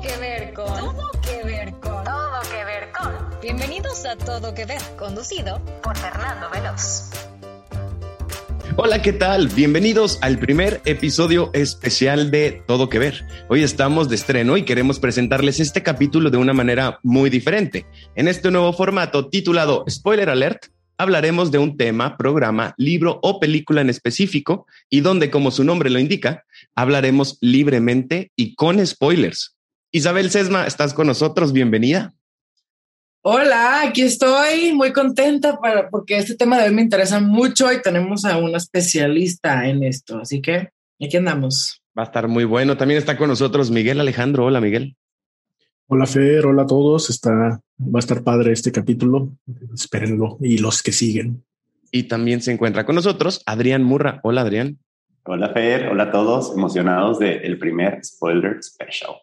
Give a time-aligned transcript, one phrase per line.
[0.00, 0.66] Todo que ver con.
[0.66, 2.04] Todo que ver con.
[2.04, 3.40] Todo que ver con.
[3.42, 7.10] Bienvenidos a Todo que ver, conducido por Fernando Veloz.
[8.76, 9.48] Hola, ¿qué tal?
[9.48, 13.26] Bienvenidos al primer episodio especial de Todo que Ver.
[13.48, 17.84] Hoy estamos de estreno y queremos presentarles este capítulo de una manera muy diferente.
[18.14, 23.82] En este nuevo formato titulado Spoiler Alert, hablaremos de un tema, programa, libro o película
[23.82, 26.44] en específico y donde, como su nombre lo indica,
[26.74, 29.59] hablaremos libremente y con spoilers.
[29.92, 31.52] Isabel Sesma, ¿estás con nosotros?
[31.52, 32.14] Bienvenida.
[33.22, 37.82] Hola, aquí estoy muy contenta para, porque este tema de hoy me interesa mucho y
[37.82, 41.82] tenemos a una especialista en esto, así que aquí andamos.
[41.98, 42.76] Va a estar muy bueno.
[42.76, 44.46] También está con nosotros Miguel Alejandro.
[44.46, 44.96] Hola, Miguel.
[45.88, 46.46] Hola, Fer.
[46.46, 47.10] Hola a todos.
[47.10, 49.32] Está, va a estar padre este capítulo.
[49.74, 51.44] Espérenlo y los que siguen.
[51.90, 54.20] Y también se encuentra con nosotros Adrián Murra.
[54.22, 54.78] Hola, Adrián.
[55.24, 55.88] Hola, Fer.
[55.88, 56.52] Hola a todos.
[56.56, 59.16] Emocionados del primer spoiler special.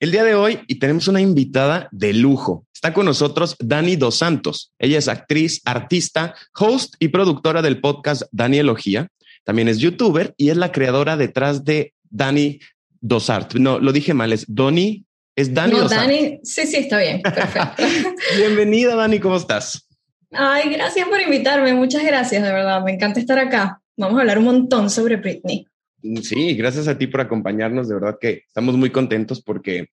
[0.00, 2.66] El día de hoy y tenemos una invitada de lujo.
[2.74, 4.72] Está con nosotros Dani Dos Santos.
[4.78, 9.08] Ella es actriz, artista, host y productora del podcast Dani Elogía.
[9.44, 12.60] También es youtuber y es la creadora detrás de Dani
[13.00, 13.54] Dos Art.
[13.54, 15.04] No, lo dije mal, es Doni.
[15.36, 16.02] Es Dani no, Dos Art.
[16.02, 17.22] Dani, sí, sí, está bien.
[17.22, 17.82] Perfecto.
[18.36, 19.86] Bienvenida, Dani, ¿cómo estás?
[20.32, 21.72] Ay, gracias por invitarme.
[21.74, 22.82] Muchas gracias, de verdad.
[22.82, 23.80] Me encanta estar acá.
[23.96, 25.66] Vamos a hablar un montón sobre Britney.
[26.22, 27.88] Sí, gracias a ti por acompañarnos.
[27.88, 29.88] De verdad que estamos muy contentos porque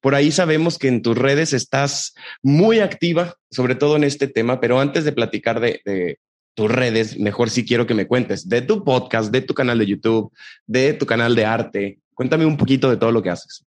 [0.00, 4.60] por ahí sabemos que en tus redes estás muy activa, sobre todo en este tema.
[4.60, 6.18] Pero antes de platicar de,
[6.54, 9.86] tus redes, mejor sí quiero que me cuentes de tu podcast, de tu canal de
[9.86, 10.32] YouTube,
[10.66, 11.98] de tu canal de arte.
[12.14, 13.64] Cuéntame un poquito de todo lo que haces.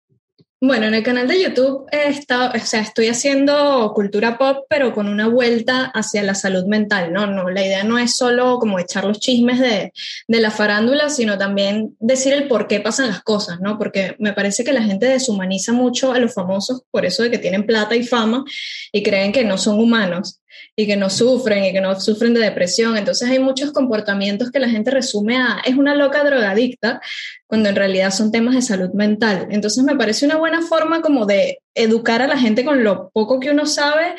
[0.65, 4.93] Bueno, en el canal de YouTube he estado, o sea, estoy haciendo cultura pop, pero
[4.93, 7.27] con una vuelta hacia la salud mental, ¿no?
[7.27, 9.91] no la idea no es solo como echar los chismes de,
[10.25, 13.77] de la farándula, sino también decir el por qué pasan las cosas, ¿no?
[13.77, 17.39] Porque me parece que la gente deshumaniza mucho a los famosos por eso de que
[17.39, 18.45] tienen plata y fama
[18.93, 20.39] y creen que no son humanos
[20.75, 22.97] y que no sufren y que no sufren de depresión.
[22.97, 27.01] Entonces hay muchos comportamientos que la gente resume a es una loca drogadicta,
[27.47, 29.47] cuando en realidad son temas de salud mental.
[29.51, 33.39] Entonces me parece una buena forma como de educar a la gente con lo poco
[33.39, 34.15] que uno sabe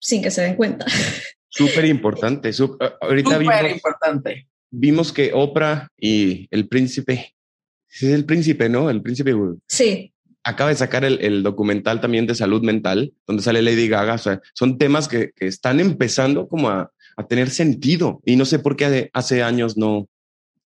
[0.00, 0.86] sin que se den cuenta.
[1.48, 2.50] Súper importante.
[3.00, 4.48] ahorita vimos, importante.
[4.70, 7.32] vimos que Oprah y el príncipe,
[7.88, 8.90] es el príncipe, ¿no?
[8.90, 9.32] El príncipe
[9.68, 10.12] Sí,
[10.44, 14.14] acaba de sacar el, el, documental también de salud mental, donde sale Lady Gaga.
[14.14, 18.44] O sea, son temas que, que están empezando como a, a, tener sentido y no
[18.44, 20.08] sé por qué hace años no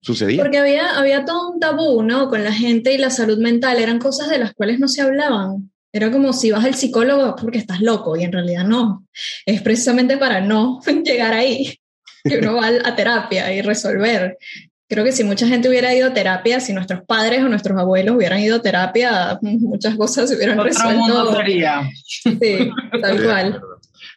[0.02, 0.42] sucedía.
[0.42, 2.30] Porque había, había todo un tabú, ¿no?
[2.30, 3.80] Con la gente y la salud mental.
[3.80, 5.72] Eran cosas de las cuales no se hablaban.
[5.92, 9.06] Era como si vas al psicólogo porque estás loco y en realidad no.
[9.46, 11.80] Es precisamente para no llegar ahí
[12.24, 14.38] que uno va a terapia y resolver
[14.90, 18.16] creo que si mucha gente hubiera ido a terapia, si nuestros padres o nuestros abuelos
[18.16, 21.00] hubieran ido a terapia, muchas cosas se hubieran Otro resuelto.
[21.00, 21.88] Mundo sería.
[22.04, 23.62] Sí, tal cual.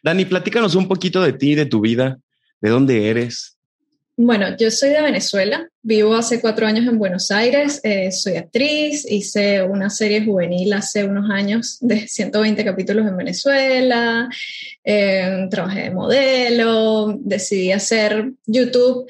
[0.02, 2.18] Dani, platícanos un poquito de ti, de tu vida,
[2.60, 3.56] de dónde eres.
[4.16, 9.10] Bueno, yo soy de Venezuela, vivo hace cuatro años en Buenos Aires, eh, soy actriz,
[9.10, 14.28] hice una serie juvenil hace unos años de 120 capítulos en Venezuela,
[14.84, 19.06] eh, trabajé de modelo, decidí hacer YouTube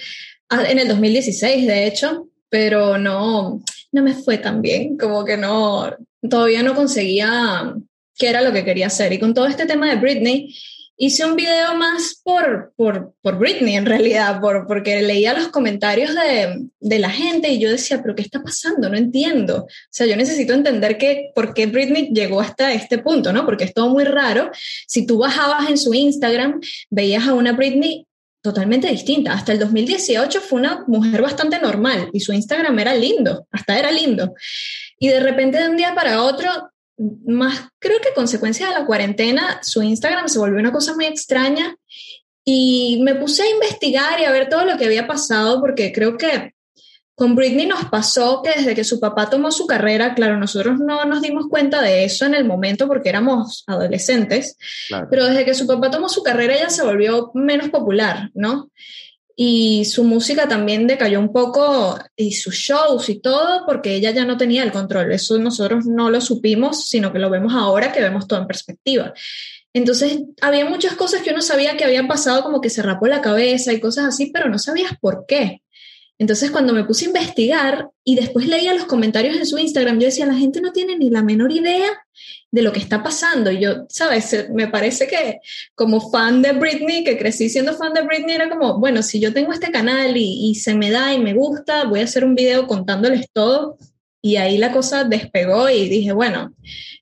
[0.68, 5.90] en el 2016, de hecho, pero no, no me fue tan bien, como que no,
[6.28, 7.74] todavía no conseguía
[8.16, 9.12] qué era lo que quería hacer.
[9.12, 10.54] Y con todo este tema de Britney,
[10.96, 16.14] hice un video más por, por, por Britney, en realidad, por, porque leía los comentarios
[16.14, 18.88] de, de, la gente y yo decía, pero ¿qué está pasando?
[18.88, 19.64] No entiendo.
[19.64, 23.44] O sea, yo necesito entender que, por qué Britney llegó hasta este punto, ¿no?
[23.44, 24.50] Porque es todo muy raro.
[24.86, 28.06] Si tú bajabas en su Instagram, veías a una Britney
[28.42, 29.32] totalmente distinta.
[29.32, 33.90] Hasta el 2018 fue una mujer bastante normal y su Instagram era lindo, hasta era
[33.90, 34.34] lindo.
[34.98, 36.50] Y de repente de un día para otro,
[37.24, 41.76] más creo que consecuencia de la cuarentena, su Instagram se volvió una cosa muy extraña
[42.44, 46.18] y me puse a investigar y a ver todo lo que había pasado porque creo
[46.18, 46.52] que
[47.22, 51.04] con Britney nos pasó que desde que su papá tomó su carrera, claro, nosotros no
[51.04, 54.56] nos dimos cuenta de eso en el momento porque éramos adolescentes,
[54.88, 55.06] claro.
[55.08, 58.72] pero desde que su papá tomó su carrera ella se volvió menos popular, ¿no?
[59.36, 64.24] Y su música también decayó un poco y sus shows y todo porque ella ya
[64.24, 65.12] no tenía el control.
[65.12, 69.14] Eso nosotros no lo supimos, sino que lo vemos ahora que vemos todo en perspectiva.
[69.72, 73.20] Entonces, había muchas cosas que uno sabía que habían pasado, como que se rapó la
[73.20, 75.62] cabeza y cosas así, pero no sabías por qué.
[76.18, 80.06] Entonces, cuando me puse a investigar y después leía los comentarios en su Instagram, yo
[80.06, 81.90] decía, la gente no tiene ni la menor idea
[82.50, 83.50] de lo que está pasando.
[83.50, 84.48] Y yo, ¿sabes?
[84.52, 85.40] Me parece que
[85.74, 89.32] como fan de Britney, que crecí siendo fan de Britney, era como, bueno, si yo
[89.32, 92.34] tengo este canal y, y se me da y me gusta, voy a hacer un
[92.34, 93.78] video contándoles todo
[94.22, 96.54] y ahí la cosa despegó y dije, bueno,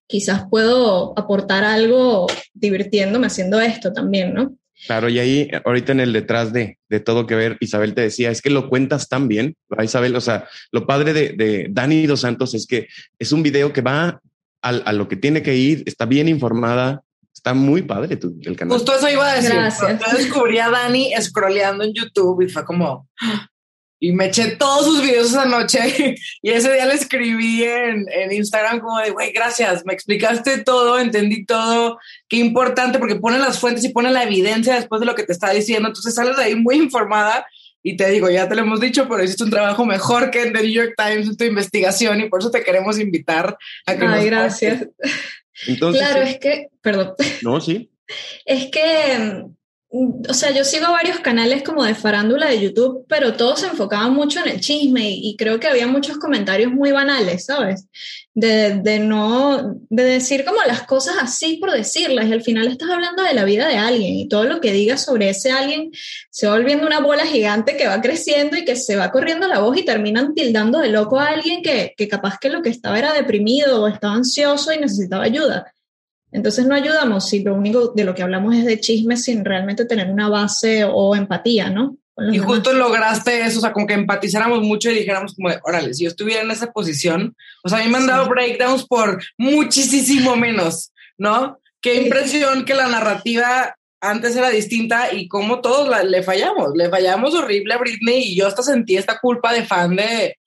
[0.06, 4.56] quizás puedo aportar algo divirtiéndome haciendo esto también, ¿no?
[4.87, 8.31] Claro, y ahí ahorita en el detrás de, de, todo que ver, Isabel te decía,
[8.31, 12.21] es que lo cuentas tan bien, Isabel, o sea, lo padre de, de Dani Dos
[12.21, 12.88] Santos es que
[13.19, 14.21] es un video que va
[14.62, 17.03] a, a, lo que tiene que ir, está bien informada,
[17.35, 18.77] está muy padre tu, el canal.
[18.77, 19.55] Justo eso iba a decir.
[19.55, 20.00] Gracias.
[20.00, 23.09] Yo descubrí a Dani scrolleando en YouTube y fue como,
[24.00, 28.32] y me eché todos sus videos esa noche y ese día le escribí en, en
[28.32, 33.61] Instagram como de, güey, gracias, me explicaste todo, entendí todo, qué importante porque pone las
[33.61, 36.44] fuentes y pone la evidencia después de lo que te está diciendo, entonces sales de
[36.44, 37.47] ahí muy informada
[37.82, 40.53] y te digo, ya te lo hemos dicho, pero hiciste un trabajo mejor que en
[40.53, 43.56] The New York Times en tu investigación y por eso te queremos invitar
[43.87, 44.87] a que Ay, nos gracias.
[45.67, 47.91] Entonces, claro, es que, perdón, no, sí.
[48.44, 49.44] es que
[49.93, 54.15] o sea, yo sigo varios canales como de farándula de YouTube, pero todos se enfocaban
[54.15, 57.87] mucho en el chisme y, creo que había muchos comentarios muy banales, ¿sabes?
[58.33, 62.89] De, de, no, de decir como las cosas así por decirlas y al final estás
[62.89, 65.91] hablando de la vida de alguien y todo lo que digas sobre ese alguien
[66.31, 69.59] se va volviendo una bola gigante que va creciendo y que se va corriendo la
[69.59, 72.97] voz y terminan tildando de loco a alguien que, que capaz que lo que estaba
[72.97, 75.75] era deprimido o estaba ansioso y necesitaba ayuda.
[76.32, 79.85] Entonces no ayudamos si lo único de lo que hablamos es de chisme sin realmente
[79.85, 81.97] tener una base o empatía, ¿no?
[82.32, 85.94] Y justo lograste eso, o sea, como que empatizáramos mucho y dijéramos como de, órale,
[85.94, 87.35] si yo estuviera en esa posición,
[87.65, 88.31] o sea, a mí me han dado sí.
[88.31, 91.59] breakdowns por muchísimo menos, ¿no?
[91.81, 96.91] Qué impresión que la narrativa antes era distinta y cómo todos la, le fallamos, le
[96.91, 100.38] fallamos horrible a Britney y yo hasta sentí esta culpa de fan de,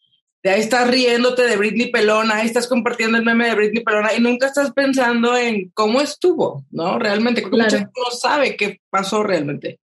[0.44, 4.14] de ahí estás riéndote de Britney Pelona, ahí estás compartiendo el meme de Britney Pelona
[4.14, 7.00] y nunca estás pensando en cómo estuvo, ¿no?
[7.00, 7.70] Realmente, creo que claro.
[7.72, 9.80] mucha gente no sabe qué pasó realmente.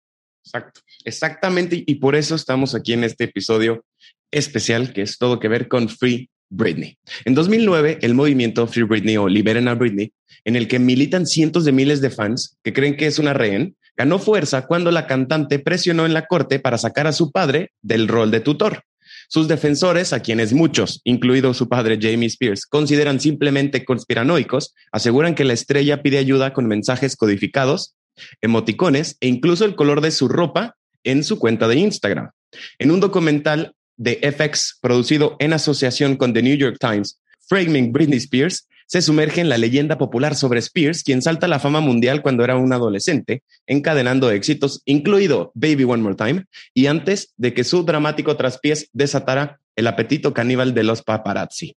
[0.44, 3.84] Exacto, exactamente, y por eso estamos aquí en este episodio
[4.32, 6.98] especial que es todo que ver con Free Britney.
[7.24, 10.12] En 2009, el movimiento Free Britney o Liberen a Britney,
[10.44, 13.76] en el que militan cientos de miles de fans que creen que es una rehén,
[13.96, 18.08] ganó fuerza cuando la cantante presionó en la corte para sacar a su padre del
[18.08, 18.82] rol de tutor.
[19.30, 25.44] Sus defensores, a quienes muchos, incluido su padre Jamie Spears, consideran simplemente conspiranoicos, aseguran que
[25.44, 27.94] la estrella pide ayuda con mensajes codificados,
[28.40, 32.30] emoticones e incluso el color de su ropa en su cuenta de Instagram.
[32.78, 38.18] En un documental de FX producido en asociación con The New York Times, Framing Britney
[38.18, 42.22] Spears, se sumerge en la leyenda popular sobre Spears, quien salta a la fama mundial
[42.22, 47.64] cuando era un adolescente, encadenando éxitos, incluido Baby One More Time, y antes de que
[47.64, 51.76] su dramático traspiés desatara el apetito caníbal de los paparazzi.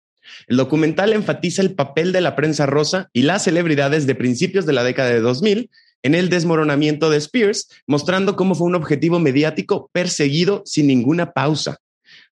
[0.48, 4.74] El documental enfatiza el papel de la prensa rosa y las celebridades de principios de
[4.74, 5.72] la década de 2000
[6.04, 11.80] en el desmoronamiento de Spears, mostrando cómo fue un objetivo mediático perseguido sin ninguna pausa.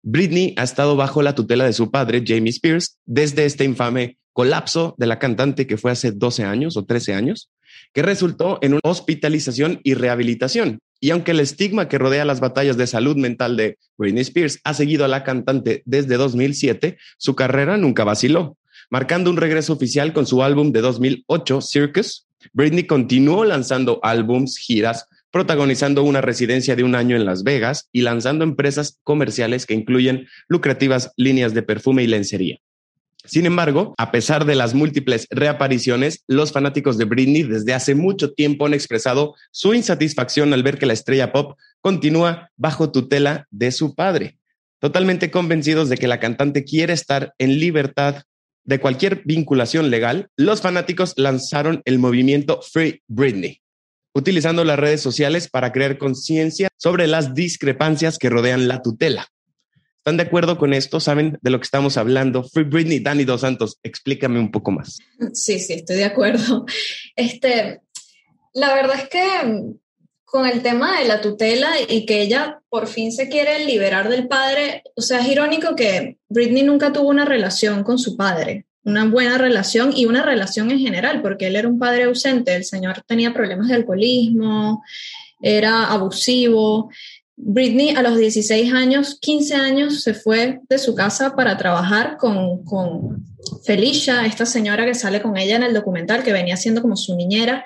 [0.02, 4.94] Britney ha estado bajo la tutela de su padre, Jamie Spears, desde este infame colapso
[4.98, 7.48] de la cantante que fue hace 12 años o 13 años,
[7.94, 10.78] que resultó en una hospitalización y rehabilitación.
[11.00, 14.74] Y aunque el estigma que rodea las batallas de salud mental de Britney Spears ha
[14.74, 18.58] seguido a la cantante desde 2007, su carrera nunca vaciló,
[18.90, 22.26] marcando un regreso oficial con su álbum de 2008, Circus.
[22.52, 28.02] Britney continuó lanzando álbums, giras, protagonizando una residencia de un año en Las Vegas y
[28.02, 32.58] lanzando empresas comerciales que incluyen lucrativas líneas de perfume y lencería.
[33.26, 38.32] Sin embargo, a pesar de las múltiples reapariciones, los fanáticos de Britney desde hace mucho
[38.32, 43.72] tiempo han expresado su insatisfacción al ver que la estrella pop continúa bajo tutela de
[43.72, 44.38] su padre,
[44.80, 48.22] totalmente convencidos de que la cantante quiere estar en libertad
[48.64, 53.62] de cualquier vinculación legal, los fanáticos lanzaron el movimiento Free Britney,
[54.14, 59.28] utilizando las redes sociales para crear conciencia sobre las discrepancias que rodean la tutela.
[60.06, 61.00] ¿Están de acuerdo con esto?
[61.00, 62.44] ¿Saben de lo que estamos hablando?
[62.44, 65.00] Free Britney, Dani Dos Santos, explícame un poco más.
[65.32, 66.64] Sí, sí, estoy de acuerdo.
[67.16, 67.80] Este,
[68.54, 69.64] la verdad es que
[70.24, 74.28] con el tema de la tutela y que ella por fin se quiere liberar del
[74.28, 79.06] padre, o sea, es irónico que Britney nunca tuvo una relación con su padre, una
[79.06, 83.02] buena relación y una relación en general, porque él era un padre ausente, el señor
[83.08, 84.84] tenía problemas de alcoholismo,
[85.42, 86.90] era abusivo.
[87.36, 92.64] Britney a los 16 años, 15 años, se fue de su casa para trabajar con,
[92.64, 93.24] con
[93.64, 97.14] Felicia, esta señora que sale con ella en el documental, que venía siendo como su
[97.14, 97.64] niñera,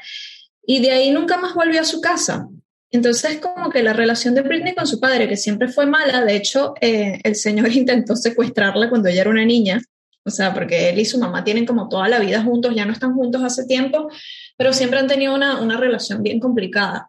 [0.66, 2.48] y de ahí nunca más volvió a su casa.
[2.90, 6.34] Entonces, como que la relación de Britney con su padre, que siempre fue mala, de
[6.34, 9.80] hecho, eh, el señor intentó secuestrarla cuando ella era una niña,
[10.24, 12.92] o sea, porque él y su mamá tienen como toda la vida juntos, ya no
[12.92, 14.10] están juntos hace tiempo,
[14.56, 17.08] pero siempre han tenido una, una relación bien complicada.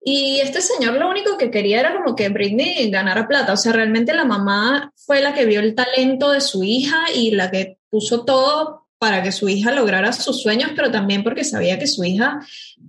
[0.00, 3.52] Y este señor lo único que quería era como que Britney ganara plata.
[3.52, 7.32] O sea, realmente la mamá fue la que vio el talento de su hija y
[7.32, 11.78] la que puso todo para que su hija lograra sus sueños, pero también porque sabía
[11.78, 12.40] que su hija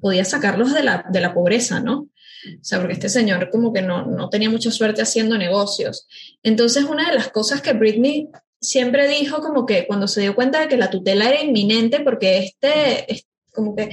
[0.02, 2.08] podía sacarlos de la, de la pobreza, ¿no?
[2.46, 6.08] O sea, porque este señor como que no, no tenía mucha suerte haciendo negocios.
[6.42, 8.30] Entonces, una de las cosas que Britney
[8.62, 12.40] siempre dijo como que cuando se dio cuenta de que la tutela era inminente, porque
[12.40, 13.90] este, como que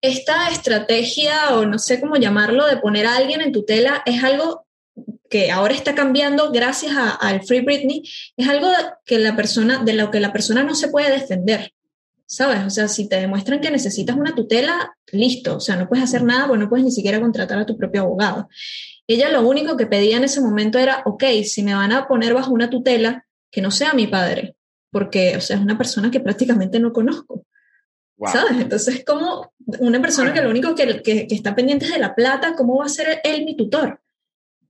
[0.00, 4.66] esta estrategia, o no sé cómo llamarlo, de poner a alguien en tutela es algo
[5.28, 8.02] que ahora está cambiando gracias al Free Britney,
[8.36, 8.68] es algo
[9.04, 11.72] que la persona, de lo que la persona no se puede defender.
[12.26, 12.64] ¿Sabes?
[12.64, 15.56] O sea, si te demuestran que necesitas una tutela, listo.
[15.56, 18.02] O sea, no puedes hacer nada, pues no puedes ni siquiera contratar a tu propio
[18.02, 18.48] abogado.
[19.08, 22.32] Ella lo único que pedía en ese momento era, ok, si me van a poner
[22.32, 24.54] bajo una tutela, que no sea mi padre,
[24.92, 27.44] porque, o sea, es una persona que prácticamente no conozco.
[28.26, 28.60] ¿Sabes?
[28.60, 32.14] Entonces, como una persona que lo único que, que, que, está pendiente es de la
[32.14, 34.00] plata, ¿cómo va a ser él mi tutor?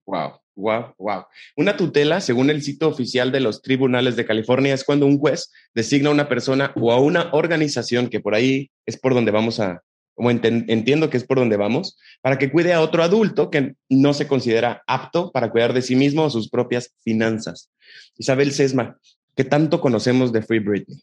[0.06, 1.24] Wow, wow, wow.
[1.56, 5.50] Una tutela, según el sitio oficial de los tribunales de California, es cuando un juez
[5.74, 9.58] designa a una persona o a una organización, que por ahí es por donde vamos
[9.58, 9.82] a,
[10.14, 14.14] como entiendo que es por donde vamos, para que cuide a otro adulto que no
[14.14, 17.70] se considera apto para cuidar de sí mismo o sus propias finanzas.
[18.16, 18.98] Isabel Sesma,
[19.34, 21.02] ¿qué tanto conocemos de Free Britney?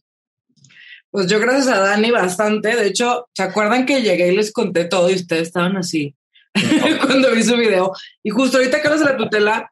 [1.11, 2.75] Pues yo gracias a Dani bastante.
[2.75, 6.15] De hecho, ¿se acuerdan que llegué y les conté todo y ustedes estaban así
[7.05, 7.93] cuando vi su video?
[8.23, 9.71] Y justo ahorita que hablas de la tutela,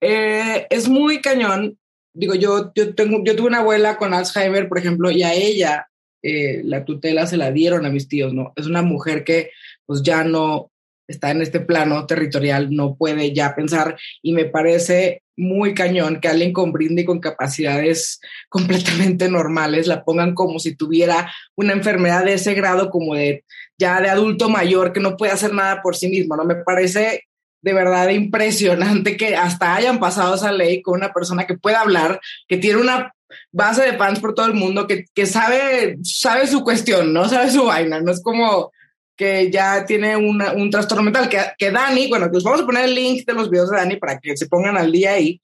[0.00, 1.78] eh, es muy cañón.
[2.12, 5.88] Digo, yo, yo, tengo, yo tuve una abuela con Alzheimer, por ejemplo, y a ella
[6.22, 8.52] eh, la tutela se la dieron a mis tíos, ¿no?
[8.56, 9.50] Es una mujer que
[9.86, 10.70] pues ya no
[11.08, 16.28] está en este plano territorial, no puede ya pensar y me parece muy cañón que
[16.28, 22.34] alguien con brinde con capacidades completamente normales la pongan como si tuviera una enfermedad de
[22.34, 23.44] ese grado como de
[23.78, 26.44] ya de adulto mayor que no puede hacer nada por sí mismo, ¿no?
[26.44, 27.24] Me parece
[27.62, 32.20] de verdad impresionante que hasta hayan pasado esa ley con una persona que pueda hablar,
[32.46, 33.14] que tiene una
[33.50, 37.28] base de fans por todo el mundo, que, que sabe, sabe su cuestión, ¿no?
[37.28, 38.70] Sabe su vaina, no es como
[39.16, 42.86] que ya tiene un trastorno mental, que, que Dani, bueno, que os vamos a poner
[42.86, 45.40] el link de los videos de Dani para que se pongan al día ahí,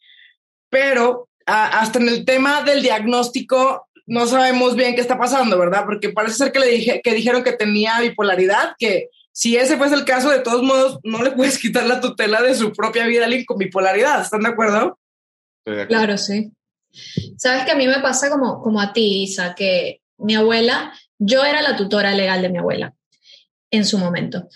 [0.69, 5.85] pero hasta en el tema del diagnóstico no sabemos bien qué está pasando, ¿verdad?
[5.85, 9.95] Porque parece ser que le dije, que dijeron que tenía bipolaridad, que si ese fuese
[9.95, 13.23] el caso, de todos modos, no le puedes quitar la tutela de su propia vida
[13.23, 14.99] a alguien con bipolaridad, ¿están de acuerdo?
[15.65, 16.51] Claro, sí.
[17.37, 21.45] Sabes que a mí me pasa como, como a ti, Isa, que mi abuela, yo
[21.45, 22.95] era la tutora legal de mi abuela
[23.71, 24.49] en su momento.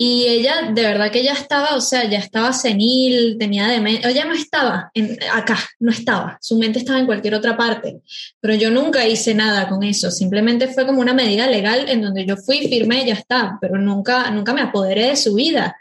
[0.00, 4.24] Y ella, de verdad que ya estaba, o sea, ya estaba senil, tenía demencia, ella
[4.26, 8.00] no estaba en, acá, no estaba, su mente estaba en cualquier otra parte,
[8.38, 12.24] pero yo nunca hice nada con eso, simplemente fue como una medida legal en donde
[12.24, 15.76] yo fui, firme, ya está, pero nunca, nunca me apoderé de su vida,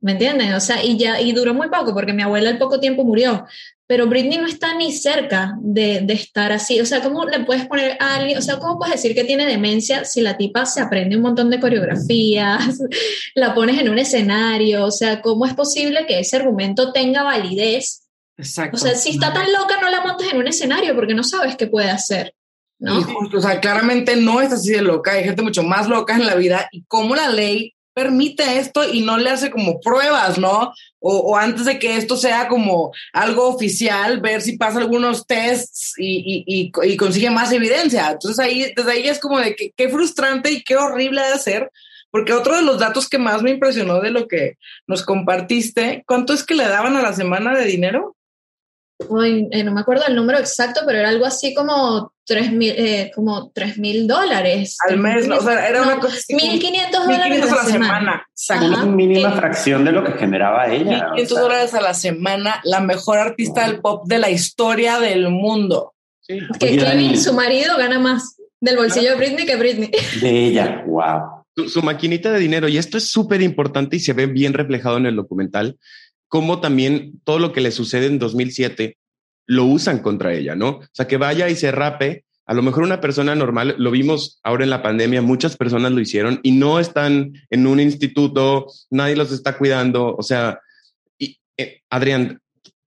[0.00, 0.52] ¿me entiendes?
[0.52, 3.46] O sea, y ya, y duró muy poco, porque mi abuela al poco tiempo murió,
[3.88, 6.80] pero Britney no está ni cerca de, de, estar así.
[6.80, 8.36] O sea, ¿cómo le puedes poner a alguien?
[8.36, 11.50] O sea, ¿cómo puedes decir que tiene demencia si la tipa se aprende un montón
[11.50, 12.80] de coreografías,
[13.34, 14.84] la pones en un escenario?
[14.84, 18.08] O sea, ¿cómo es posible que ese argumento tenga validez?
[18.36, 18.76] Exacto.
[18.76, 21.56] O sea, si está tan loca, no la montes en un escenario porque no sabes
[21.56, 22.34] qué puede hacer.
[22.78, 22.98] ¿no?
[22.98, 26.14] Y justo, o sea, claramente no es así de loca, hay gente mucho más loca
[26.16, 30.36] en la vida y cómo la ley permite esto y no le hace como pruebas,
[30.36, 30.74] ¿no?
[31.00, 36.44] O, antes de que esto sea como algo oficial, ver si pasa algunos tests y,
[36.46, 38.10] y, consigue más evidencia.
[38.10, 41.70] Entonces ahí, desde ahí es como de que, qué frustrante y qué horrible de hacer,
[42.10, 46.34] porque otro de los datos que más me impresionó de lo que nos compartiste, ¿cuánto
[46.34, 48.15] es que le daban a la semana de dinero?
[48.98, 53.10] Eh, no me acuerdo el número exacto, pero era algo así como tres mil, eh,
[53.14, 54.78] como tres mil dólares.
[54.88, 56.16] Al mes, o sea, era una cosa.
[56.30, 58.26] Mil quinientos dólares a la semana.
[58.32, 58.66] semana.
[58.68, 60.84] Una mínima fracción de lo que generaba ella.
[60.84, 65.28] Mil quinientos dólares a la semana, la mejor artista del pop de la historia del
[65.28, 65.92] mundo.
[66.22, 66.40] Sí.
[66.58, 69.90] Que Kevin, su marido, gana más del bolsillo de Britney que Britney.
[70.20, 71.44] De ella, wow.
[71.54, 74.96] Su, su maquinita de dinero, y esto es súper importante y se ve bien reflejado
[74.96, 75.78] en el documental
[76.28, 78.96] cómo también todo lo que le sucede en 2007
[79.46, 80.68] lo usan contra ella, ¿no?
[80.68, 82.24] O sea, que vaya y se rape.
[82.46, 86.00] A lo mejor una persona normal, lo vimos ahora en la pandemia, muchas personas lo
[86.00, 90.14] hicieron y no están en un instituto, nadie los está cuidando.
[90.14, 90.60] O sea,
[91.18, 92.40] y, eh, Adrián,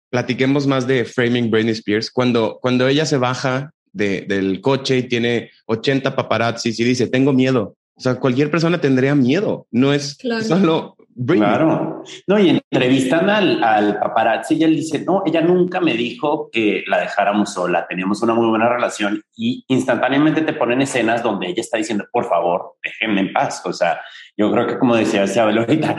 [0.10, 2.10] platiquemos más de Framing Britney Spears.
[2.12, 7.76] Cuando, cuando ella se baja del coche y tiene 80 paparazzis y dice, tengo miedo.
[7.96, 9.68] O sea, cualquier persona tendría miedo.
[9.72, 10.18] No es
[10.48, 10.96] solo
[11.28, 12.04] Claro.
[12.28, 16.84] No, y entrevistan al, al paparazzi y él dice, no, ella nunca me dijo que
[16.88, 21.62] la dejáramos sola, teníamos una muy buena relación y instantáneamente te ponen escenas donde ella
[21.62, 23.62] está diciendo, por favor, déjenme en paz.
[23.66, 24.00] O sea,
[24.38, 25.98] yo creo que como decía Isabel ahorita,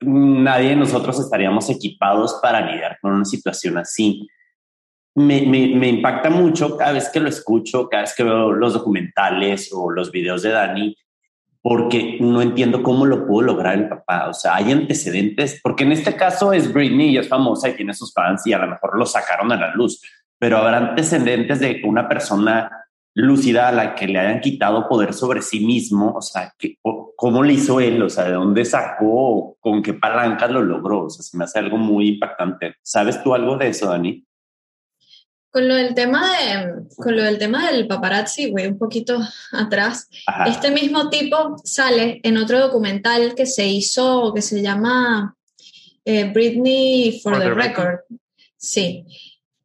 [0.00, 4.26] nadie de nosotros estaríamos equipados para lidiar con una situación así.
[5.14, 8.72] Me, me, me, impacta mucho cada vez que lo escucho, cada vez que veo los
[8.72, 10.96] documentales o los videos de Dani,
[11.62, 14.28] porque no entiendo cómo lo pudo lograr el papá.
[14.28, 17.94] O sea, hay antecedentes, porque en este caso es Britney y es famosa y tiene
[17.94, 20.02] sus fans y a lo mejor lo sacaron a la luz,
[20.38, 22.82] pero habrá antecedentes de una persona
[23.14, 26.78] lúcida a la que le hayan quitado poder sobre sí mismo, o sea, que,
[27.14, 31.10] cómo le hizo él, o sea, de dónde sacó, con qué palanca lo logró, o
[31.10, 32.76] sea, se me hace algo muy impactante.
[32.82, 34.24] ¿Sabes tú algo de eso, Dani?
[35.52, 39.20] Con lo del tema de, con lo del tema del paparazzi, voy un poquito
[39.52, 40.08] atrás.
[40.46, 45.36] Este mismo tipo sale en otro documental que se hizo, que se llama
[46.04, 48.00] eh, Britney for, the, record.
[48.56, 49.04] Sí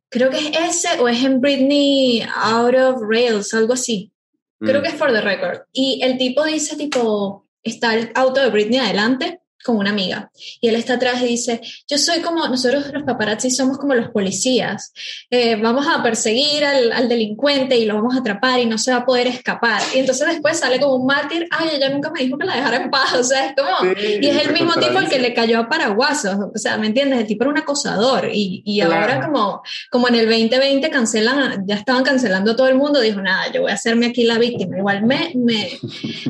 [0.10, 4.12] creo que es ese o es en Britney Out of Rails, algo así.
[4.60, 4.84] Creo mm.
[4.84, 5.62] que es for the record.
[5.74, 10.32] Y el tipo dice tipo, está el auto de Britney adelante con una amiga.
[10.62, 14.10] Y él está atrás y dice, yo soy como, nosotros los paparazzi somos como los
[14.10, 14.94] policías,
[15.30, 19.00] eh, vamos a perseguir al, delincuente y lo vamos a atrapar y no se va
[19.00, 19.82] a poder escapar.
[19.94, 22.78] Y entonces después sale como un mártir, ay, ella nunca me dijo que la dejara
[22.78, 25.60] en paz, o sea, es como, y es el mismo tipo el que le cayó
[25.60, 27.20] a Paraguasos, o sea, ¿me entiendes?
[27.20, 31.76] El tipo era un acosador y, y ahora como, como en el 2020 cancelan, ya
[31.76, 34.78] estaban cancelando todo el mundo, dijo, nada, yo voy a hacerme aquí la víctima.
[34.78, 35.70] Igual me, me,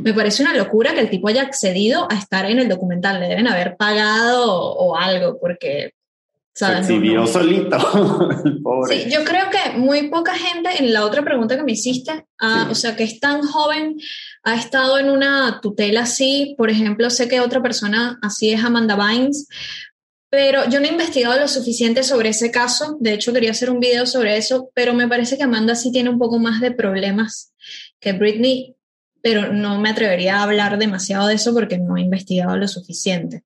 [0.01, 3.47] me parece una locura que el tipo haya accedido a estar en el documental deben
[3.47, 5.93] haber pagado o, algo, porque
[6.53, 6.87] ¿sabes?
[6.87, 7.77] Se exhibió solito.
[8.89, 12.67] Sí, yo creo que muy poca gente, en la otra pregunta que me hiciste, ah,
[12.69, 13.97] o sea, que es tan joven,
[14.43, 16.53] ha estado en una tutela así.
[16.57, 19.47] Por ejemplo, sé que otra persona así es Amanda Bynes,
[20.29, 22.97] pero yo no he investigado lo suficiente sobre ese caso.
[22.99, 26.09] De hecho, quería hacer un video sobre eso, pero me parece que Amanda sí tiene
[26.09, 27.53] un poco más de problemas
[27.99, 28.76] que Britney
[29.21, 33.43] pero no me atrevería a hablar demasiado de eso porque no he investigado lo suficiente.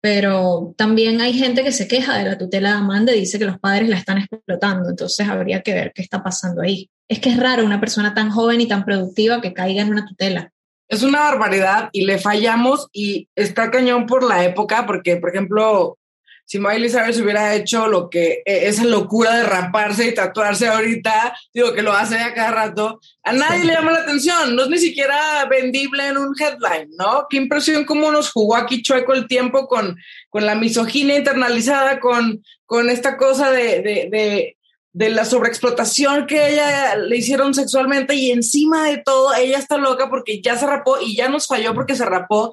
[0.00, 3.44] Pero también hay gente que se queja de la tutela de Amanda y dice que
[3.44, 6.90] los padres la están explotando, entonces habría que ver qué está pasando ahí.
[7.08, 10.04] Es que es raro una persona tan joven y tan productiva que caiga en una
[10.04, 10.52] tutela.
[10.88, 15.98] Es una barbaridad y le fallamos y está cañón por la época, porque, por ejemplo,
[16.44, 21.34] si Miley Cyrus hubiera hecho lo que e, esa locura de raparse y tatuarse ahorita,
[21.54, 24.68] digo que lo hace a cada rato, a nadie le llama la atención, no es
[24.68, 27.26] ni siquiera vendible en un headline, ¿no?
[27.30, 29.96] Qué impresión cómo nos jugó aquí chueco el tiempo con,
[30.28, 34.56] con la misoginia internalizada, con, con esta cosa de, de, de
[34.94, 40.10] de la sobreexplotación que ella le hicieron sexualmente y encima de todo ella está loca
[40.10, 42.52] porque ya se rapó y ya nos falló porque se rapó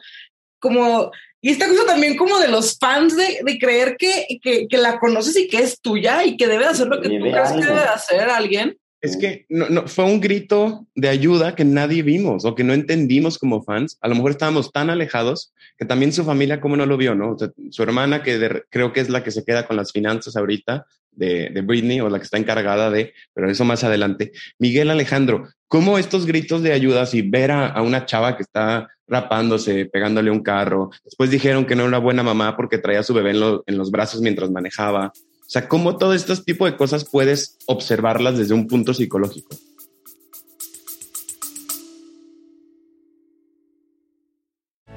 [0.59, 4.77] como y esta cosa también como de los fans de, de creer que, que, que,
[4.77, 7.65] la conoces y que es tuya y que debe hacer lo que tú crees que
[7.65, 8.77] debe hacer alguien.
[9.01, 12.73] Es que no, no, fue un grito de ayuda que nadie vimos o que no
[12.73, 13.97] entendimos como fans.
[14.01, 17.37] A lo mejor estábamos tan alejados que también su familia como no lo vio, ¿no?
[17.69, 21.49] su hermana, que creo que es la que se queda con las finanzas ahorita de,
[21.49, 24.33] de, Britney o la que está encargada de, pero eso más adelante.
[24.57, 29.85] Miguel Alejandro, ¿cómo estos gritos de ayuda, si ver a, una chava que está rapándose,
[29.85, 30.91] pegándole un carro.
[31.03, 33.91] Después dijeron que no era una buena mamá porque traía a su bebé en, los
[33.91, 35.13] brazos mientras manejaba.
[35.15, 39.55] O sea, ¿cómo todo este tipo de cosas puedes observarlas desde un punto psicológico?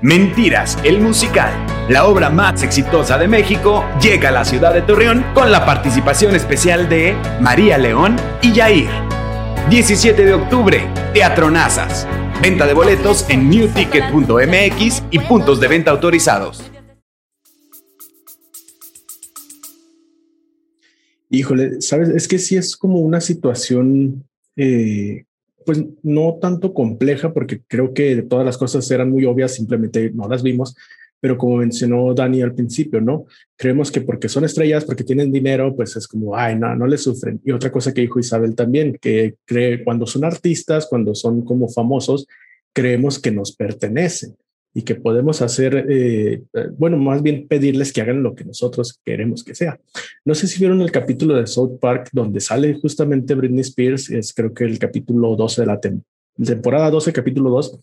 [0.02, 1.52] Mentiras, el musical,
[1.88, 6.34] la obra más exitosa de México, llega a la ciudad de Torreón con la participación
[6.34, 9.11] especial de María León y Yair.
[9.70, 12.06] 17 de octubre, Teatro Nazas.
[12.42, 16.70] Venta de boletos en newticket.mx y puntos de venta autorizados.
[21.30, 24.24] Híjole, sabes, es que sí es como una situación,
[24.56, 25.24] eh,
[25.64, 30.28] pues no tanto compleja, porque creo que todas las cosas eran muy obvias, simplemente no
[30.28, 30.76] las vimos,
[31.22, 33.26] pero como mencionó Dani al principio, ¿no?
[33.56, 36.98] Creemos que porque son estrellas, porque tienen dinero, pues es como, ay, no, no le
[36.98, 37.40] sufren.
[37.44, 41.68] Y otra cosa que dijo Isabel también, que cree cuando son artistas, cuando son como
[41.68, 42.26] famosos,
[42.72, 44.34] creemos que nos pertenecen
[44.74, 46.42] y que podemos hacer, eh,
[46.76, 49.78] bueno, más bien pedirles que hagan lo que nosotros queremos que sea.
[50.24, 54.34] No sé si vieron el capítulo de South Park donde sale justamente Britney Spears, es
[54.34, 55.78] creo que el capítulo 12 de la
[56.36, 57.78] temporada temporada 12, capítulo 2,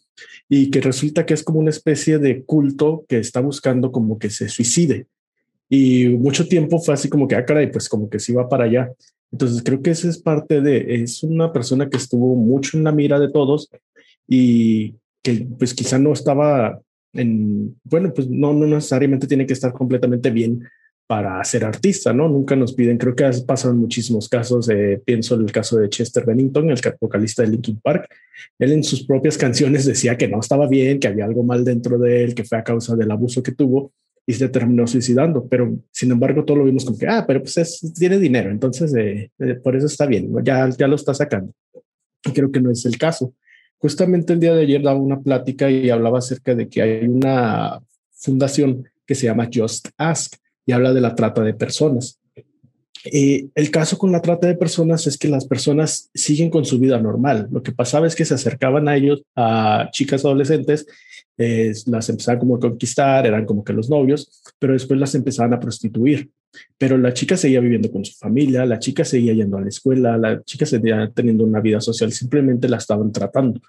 [0.49, 4.29] y que resulta que es como una especie de culto que está buscando como que
[4.29, 5.05] se suicide.
[5.69, 8.65] Y mucho tiempo fue así como que, ah, caray, pues como que se iba para
[8.65, 8.91] allá.
[9.31, 12.91] Entonces creo que esa es parte de, es una persona que estuvo mucho en la
[12.91, 13.69] mira de todos
[14.27, 16.79] y que pues quizá no estaba
[17.13, 20.63] en, bueno, pues no, no necesariamente tiene que estar completamente bien
[21.09, 22.29] para ser artista, ¿no?
[22.29, 26.23] Nunca nos piden, creo que en muchísimos casos, eh, pienso en el caso de Chester
[26.23, 28.07] Bennington, el vocalista de Linkin Park,
[28.59, 31.97] él en sus propias canciones decía que no estaba bien, que había algo mal dentro
[31.97, 33.91] de él, que fue a causa del abuso que tuvo,
[34.23, 37.57] y se terminó suicidando, pero sin embargo todo lo vimos como que, ah, pero pues
[37.57, 41.51] es, tiene dinero, entonces eh, eh, por eso está bien, ya, ya lo está sacando.
[42.35, 43.33] Creo que no es el caso.
[43.79, 47.79] Justamente el día de ayer daba una plática y hablaba acerca de que hay una
[48.11, 50.35] fundación que se llama Just Ask
[50.69, 52.19] y habla de la trata de personas.
[53.03, 56.77] Eh, el caso con la trata de personas es que las personas siguen con su
[56.77, 57.47] vida normal.
[57.49, 60.85] Lo que pasaba es que se acercaban a ellos, a chicas adolescentes,
[61.87, 65.59] las empezaban como a conquistar, eran como que los novios, pero después las empezaban a
[65.59, 66.29] prostituir.
[66.77, 70.19] Pero la chica seguía viviendo con su familia, la chica seguía yendo a la escuela,
[70.19, 73.59] la chica seguía teniendo una vida social, simplemente la estaban tratando.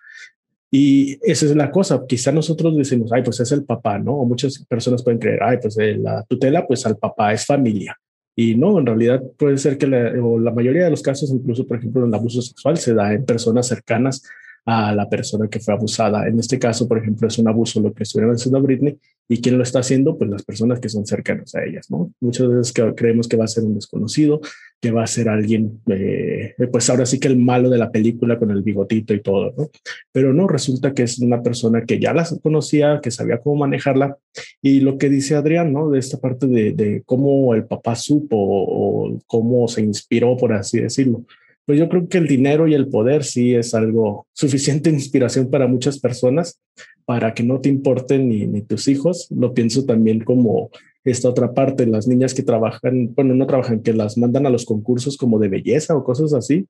[0.71, 4.15] Y esa es la cosa, quizá nosotros decimos, ay, pues es el papá, ¿no?
[4.15, 7.99] O muchas personas pueden creer, ay, pues la tutela, pues al papá es familia.
[8.37, 11.67] Y no, en realidad puede ser que la, o la mayoría de los casos, incluso
[11.67, 14.23] por ejemplo, el abuso sexual se da en personas cercanas
[14.65, 16.27] a la persona que fue abusada.
[16.29, 19.41] En este caso, por ejemplo, es un abuso lo que estuvieron haciendo a Britney y
[19.41, 22.13] quién lo está haciendo, pues las personas que son cercanas a ellas, ¿no?
[22.21, 24.41] Muchas veces creemos que va a ser un desconocido,
[24.81, 28.39] que va a ser alguien, eh, pues ahora sí que el malo de la película
[28.39, 29.71] con el bigotito y todo, ¿no?
[30.11, 34.19] Pero no, resulta que es una persona que ya la conocía, que sabía cómo manejarla
[34.61, 35.91] y lo que dice Adrián, ¿no?
[35.91, 40.81] De esta parte de, de cómo el papá supo o cómo se inspiró, por así
[40.81, 41.25] decirlo
[41.71, 45.69] pues yo creo que el dinero y el poder sí es algo suficiente inspiración para
[45.69, 46.61] muchas personas
[47.05, 49.29] para que no te importen ni, ni tus hijos.
[49.31, 50.71] Lo pienso también como
[51.05, 54.65] esta otra parte, las niñas que trabajan, bueno, no trabajan, que las mandan a los
[54.65, 56.67] concursos como de belleza o cosas así.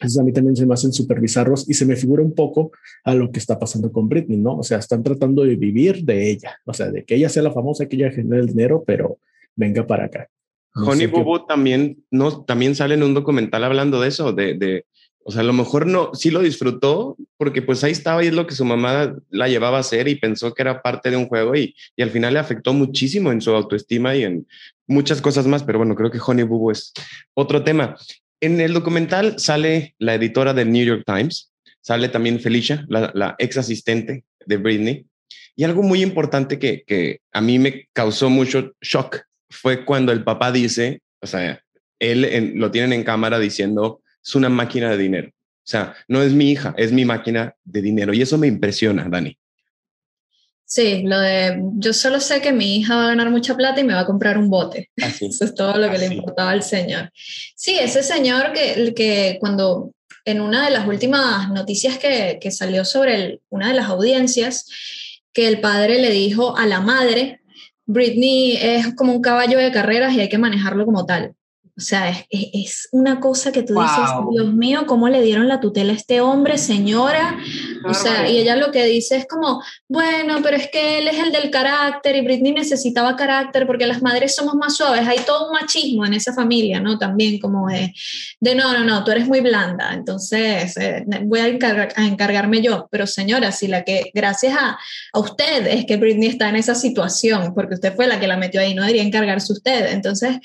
[0.00, 2.72] Eso a mí también se me hacen súper bizarros y se me figura un poco
[3.04, 4.56] a lo que está pasando con Britney, ¿no?
[4.56, 7.52] O sea, están tratando de vivir de ella, o sea, de que ella sea la
[7.52, 9.18] famosa, que ella genere el dinero, pero
[9.54, 10.28] venga para acá.
[10.74, 14.86] Honey Boo también, no, también sale en un documental hablando de eso, de, de,
[15.22, 18.32] o sea, a lo mejor no, sí lo disfrutó porque pues ahí estaba y es
[18.32, 21.26] lo que su mamá la llevaba a hacer y pensó que era parte de un
[21.26, 24.46] juego y, y al final le afectó muchísimo en su autoestima y en
[24.86, 26.92] muchas cosas más, pero bueno, creo que Honey Boo es
[27.34, 27.96] otro tema.
[28.40, 33.34] En el documental sale la editora del New York Times, sale también Felicia, la, la
[33.38, 35.06] ex asistente de Britney,
[35.54, 39.18] y algo muy importante que, que a mí me causó mucho shock
[39.50, 41.62] fue cuando el papá dice, o sea,
[41.98, 45.28] él lo tienen en cámara diciendo, es una máquina de dinero.
[45.28, 48.14] O sea, no es mi hija, es mi máquina de dinero.
[48.14, 49.36] Y eso me impresiona, Dani.
[50.64, 53.84] Sí, lo de yo solo sé que mi hija va a ganar mucha plata y
[53.84, 54.88] me va a comprar un bote.
[54.96, 57.10] Eso es todo lo que le importaba al señor.
[57.56, 59.92] Sí, ese señor que, que cuando
[60.24, 64.66] en una de las últimas noticias que, que salió sobre una de las audiencias,
[65.32, 67.39] que el padre le dijo a la madre
[67.92, 71.34] Britney es como un caballo de carreras y hay que manejarlo como tal.
[71.76, 75.60] O sea, es, es, una cosa que tú dices, Dios mío, ¿cómo le dieron la
[75.60, 77.38] tutela a este hombre, señora?
[77.84, 81.18] O sea, y ella lo que dice es como, bueno, pero es que él es
[81.18, 85.06] el del carácter y Britney necesitaba carácter porque las madres somos más suaves.
[85.06, 86.98] Hay todo un machismo en esa familia, ¿no?
[86.98, 87.92] También como de,
[88.40, 92.88] de no, no, no, tú eres muy blanda, entonces eh, voy a, a, encargarme yo.
[92.90, 94.78] Pero señora, si la que, gracias a,
[95.12, 98.36] a usted es que Britney está en esa situación, porque usted fue la que la
[98.36, 99.92] metió ahí, no debería encargarse usted.
[99.92, 100.38] Entonces,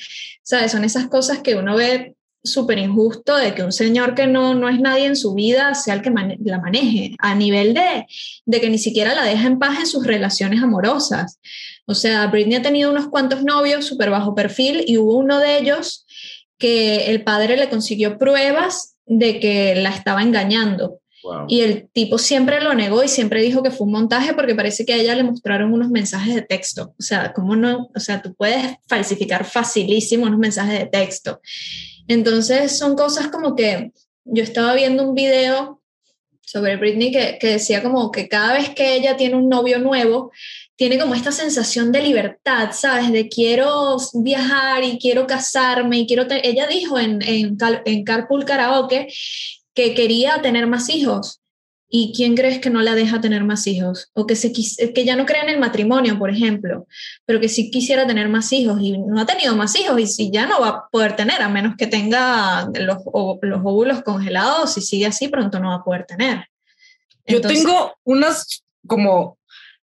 [0.44, 0.72] ¿sabes?
[0.72, 2.15] Son esas cosas que uno ve
[2.46, 5.96] súper injusto de que un señor que no, no es nadie en su vida sea
[5.96, 6.12] el que
[6.44, 8.06] la maneje, a nivel de,
[8.46, 11.40] de que ni siquiera la deja en paz en sus relaciones amorosas.
[11.86, 15.58] O sea, Britney ha tenido unos cuantos novios súper bajo perfil y hubo uno de
[15.58, 16.06] ellos
[16.58, 21.00] que el padre le consiguió pruebas de que la estaba engañando.
[21.48, 24.86] Y el tipo siempre lo negó y siempre dijo que fue un montaje porque parece
[24.86, 26.94] que a ella le mostraron unos mensajes de texto.
[27.00, 27.90] O sea, ¿cómo no?
[27.96, 31.42] O sea, tú puedes falsificar facilísimo unos mensajes de texto.
[32.08, 33.92] Entonces son cosas como que
[34.26, 35.82] yo estaba viendo un video
[36.42, 40.32] sobre Britney que, que decía como que cada vez que ella tiene un novio nuevo,
[40.76, 43.12] tiene como esta sensación de libertad, ¿sabes?
[43.12, 46.26] De quiero viajar y quiero casarme y quiero...
[46.44, 49.08] Ella dijo en, en, en Carpool Karaoke
[49.74, 51.42] que quería tener más hijos.
[51.88, 54.10] ¿Y quién crees que no la deja tener más hijos?
[54.14, 56.88] O que, se que ya no cree en el matrimonio, por ejemplo,
[57.26, 60.32] pero que sí quisiera tener más hijos y no ha tenido más hijos y si
[60.32, 62.98] ya no va a poder tener, a menos que tenga los,
[63.42, 66.48] los óvulos congelados, si sigue así, pronto no va a poder tener.
[67.28, 69.38] Yo tengo unas como...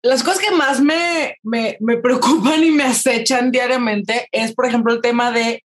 [0.00, 4.94] Las cosas que más me, me, me preocupan y me acechan diariamente es, por ejemplo,
[4.94, 5.64] el tema de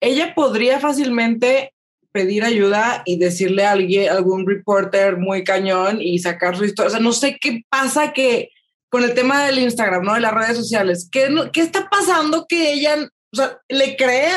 [0.00, 1.73] ella podría fácilmente
[2.14, 6.86] pedir ayuda y decirle a alguien, algún reporter muy cañón y sacar su historia.
[6.86, 8.50] O sea, no sé qué pasa que
[8.88, 10.14] con el tema del Instagram, ¿no?
[10.14, 14.28] De las redes sociales, ¿qué, qué está pasando que ella, o sea, le cree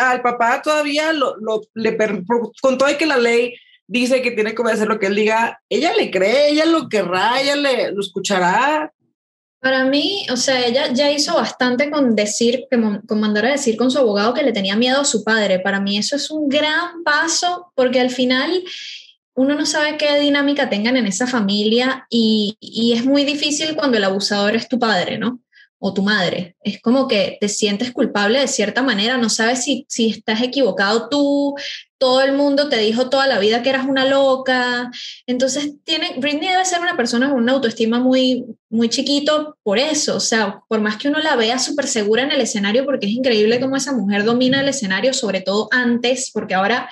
[0.00, 1.94] al papá todavía, lo, lo, le,
[2.62, 3.54] con todo y que la ley
[3.86, 7.38] dice que tiene que hacer lo que él diga, ella le cree, ella lo querrá,
[7.38, 8.94] ella le lo escuchará.
[9.66, 13.90] Para mí, o sea, ella ya hizo bastante con decir, con mandar a decir con
[13.90, 15.58] su abogado que le tenía miedo a su padre.
[15.58, 18.62] Para mí eso es un gran paso porque al final
[19.34, 23.96] uno no sabe qué dinámica tengan en esa familia y, y es muy difícil cuando
[23.96, 25.40] el abusador es tu padre, ¿no?
[25.78, 26.56] O tu madre.
[26.62, 31.08] Es como que te sientes culpable de cierta manera, no sabes si, si estás equivocado
[31.08, 31.54] tú,
[31.98, 34.90] todo el mundo te dijo toda la vida que eras una loca.
[35.26, 40.16] Entonces, tiene, Britney debe ser una persona con una autoestima muy, muy chiquito por eso.
[40.16, 43.12] O sea, por más que uno la vea súper segura en el escenario, porque es
[43.12, 46.88] increíble cómo esa mujer domina el escenario, sobre todo antes, porque ahora...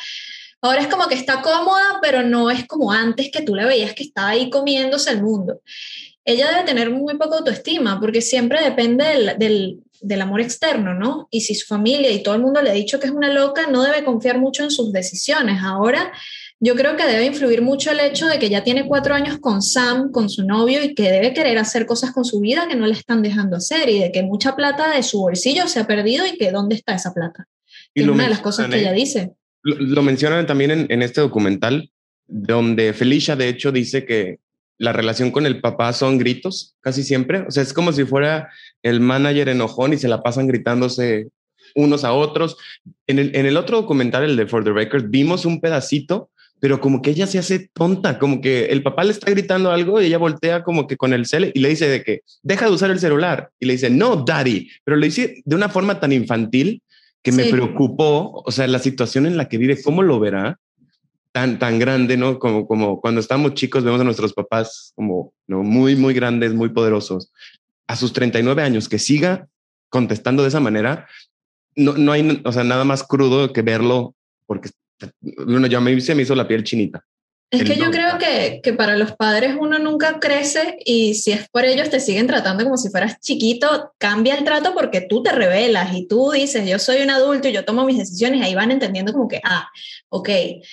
[0.62, 3.92] Ahora es como que está cómoda, pero no es como antes que tú la veías
[3.92, 5.60] que estaba ahí comiéndose el mundo
[6.24, 9.04] ella debe tener muy poca autoestima porque siempre depende
[9.38, 11.28] del, del, amor externo, ¿no?
[11.30, 13.66] Y si su familia y todo el mundo le ha dicho que es una loca,
[13.70, 15.60] no debe confiar mucho en sus decisiones.
[15.62, 16.12] Ahora,
[16.60, 19.60] yo creo que debe influir mucho el hecho de que ya tiene cuatro años con
[19.60, 22.86] Sam, con su novio, y que debe querer hacer cosas con su vida que no
[22.86, 26.26] le están dejando hacer, y de que mucha plata de su bolsillo se ha perdido
[26.26, 27.46] y que dónde está esa plata.
[27.92, 29.32] Y es una de las cosas que ella dice.
[29.62, 31.90] Lo, lo mencionan también en, en este documental,
[32.26, 34.38] donde Felicia, de hecho, dice que
[34.78, 37.44] la relación con el papá son gritos, casi siempre.
[37.46, 38.50] O sea, es como si fuera
[38.82, 41.28] el manager enojón y se la pasan gritándose
[41.74, 42.56] unos a otros.
[43.06, 46.80] En el, en el otro documental, el de For the Record, vimos un pedacito, pero
[46.80, 50.06] como que ella se hace tonta, como que el papá le está gritando algo y
[50.06, 52.90] ella voltea como que con el cel y le dice de que deja de usar
[52.90, 53.50] el celular.
[53.60, 56.82] Y le dice, no, daddy, pero le dice de una forma tan infantil
[57.22, 60.58] que me preocupó, o sea, la situación en la que vive, ¿cómo lo verá?
[61.34, 62.38] Tan, tan grande, ¿no?
[62.38, 65.64] Como, como cuando estamos chicos vemos a nuestros papás como ¿no?
[65.64, 67.32] muy, muy grandes, muy poderosos.
[67.88, 69.48] A sus 39 años, que siga
[69.88, 71.08] contestando de esa manera,
[71.74, 74.14] no, no hay, o sea, nada más crudo que verlo,
[74.46, 74.70] porque
[75.20, 77.04] bueno, ya me, se me hizo la piel chinita.
[77.50, 81.48] Es que yo creo que, que, para los padres uno nunca crece y si es
[81.48, 85.30] por ellos te siguen tratando como si fueras chiquito, cambia el trato porque tú te
[85.30, 88.72] revelas y tú dices, yo soy un adulto y yo tomo mis decisiones, ahí van
[88.72, 89.68] entendiendo como que, ah,
[90.08, 90.28] ok.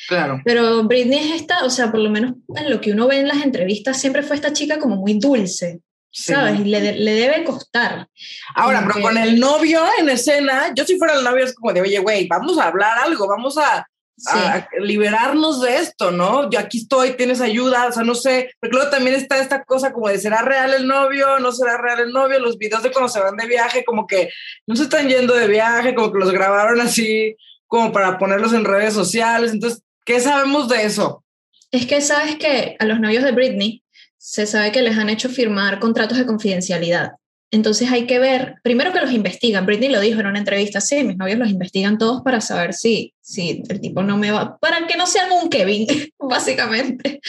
[0.08, 0.42] Claro.
[0.44, 3.28] Pero Britney es esta, o sea, por lo menos en lo que uno ve en
[3.28, 5.82] las entrevistas, siempre fue esta chica como muy dulce.
[6.14, 6.60] ¿Sabes?
[6.60, 8.06] Y le, le, debe costar.
[8.54, 11.80] Ahora, pero con el novio en escena, yo si fuera el novio es como de,
[11.80, 13.88] oye, güey, vamos a hablar algo, vamos a,
[14.28, 16.50] a, liberarnos de esto, ¿no?
[16.50, 19.92] Yo aquí estoy, tienes ayuda, o sea, no sé, porque luego también está esta cosa
[19.92, 21.40] como de, ¿será real el novio?
[21.40, 22.40] ¿No será real el novio?
[22.40, 24.30] Los videos de cuando se van de viaje, como que
[24.68, 27.36] no se están yendo de viaje, como que los grabaron así,
[27.68, 29.52] como para ponerlos en redes sociales.
[29.52, 31.24] Entonces, ¿qué sabemos de eso?
[31.72, 33.84] Es que sabes que a los novios de Britney
[34.18, 37.14] se sabe que les han hecho firmar contratos de confidencialidad.
[37.52, 41.04] Entonces hay que ver, primero que los investigan, Britney lo dijo en una entrevista, sí,
[41.04, 44.88] mis novios los investigan todos para saber si, si el tipo no me va, para
[44.88, 45.86] que no sean un Kevin,
[46.20, 47.20] básicamente.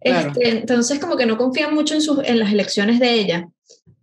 [0.00, 3.48] Este, entonces como que no confían mucho en, sus, en las elecciones de ella.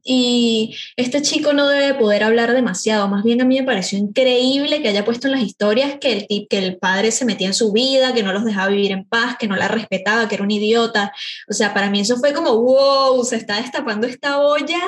[0.09, 3.09] Y este chico no debe poder hablar demasiado.
[3.09, 6.47] Más bien a mí me pareció increíble que haya puesto en las historias que el,
[6.47, 9.35] que el padre se metía en su vida, que no los dejaba vivir en paz,
[9.37, 11.11] que no la respetaba, que era un idiota.
[11.49, 14.79] O sea, para mí eso fue como, wow, se está destapando esta olla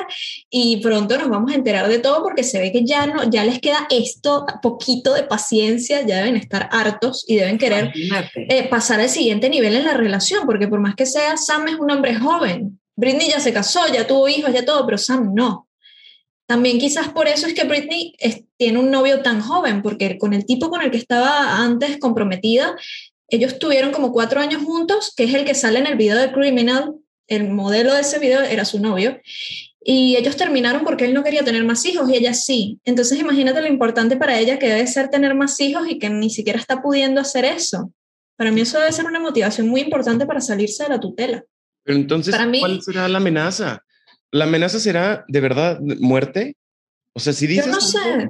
[0.48, 3.44] y pronto nos vamos a enterar de todo porque se ve que ya, no, ya
[3.44, 7.92] les queda esto, poquito de paciencia, ya deben estar hartos y deben querer
[8.34, 11.74] eh, pasar al siguiente nivel en la relación, porque por más que sea, Sam es
[11.74, 15.66] un hombre joven Britney ya se casó, ya tuvo hijos, ya todo, pero Sam no.
[16.46, 18.14] También quizás por eso es que Britney
[18.58, 22.76] tiene un novio tan joven, porque con el tipo con el que estaba antes comprometida,
[23.28, 26.30] ellos tuvieron como cuatro años juntos, que es el que sale en el video de
[26.30, 26.94] Criminal,
[27.26, 29.18] el modelo de ese video era su novio,
[29.82, 32.80] y ellos terminaron porque él no quería tener más hijos y ella sí.
[32.84, 36.28] Entonces imagínate lo importante para ella que debe ser tener más hijos y que ni
[36.28, 37.92] siquiera está pudiendo hacer eso.
[38.36, 41.44] Para mí eso debe ser una motivación muy importante para salirse de la tutela.
[41.84, 43.82] Pero entonces, ¿cuál será la amenaza?
[44.30, 46.56] ¿La amenaza será de verdad muerte?
[47.14, 47.66] O sea, si dices...
[47.66, 48.28] Yo no sé.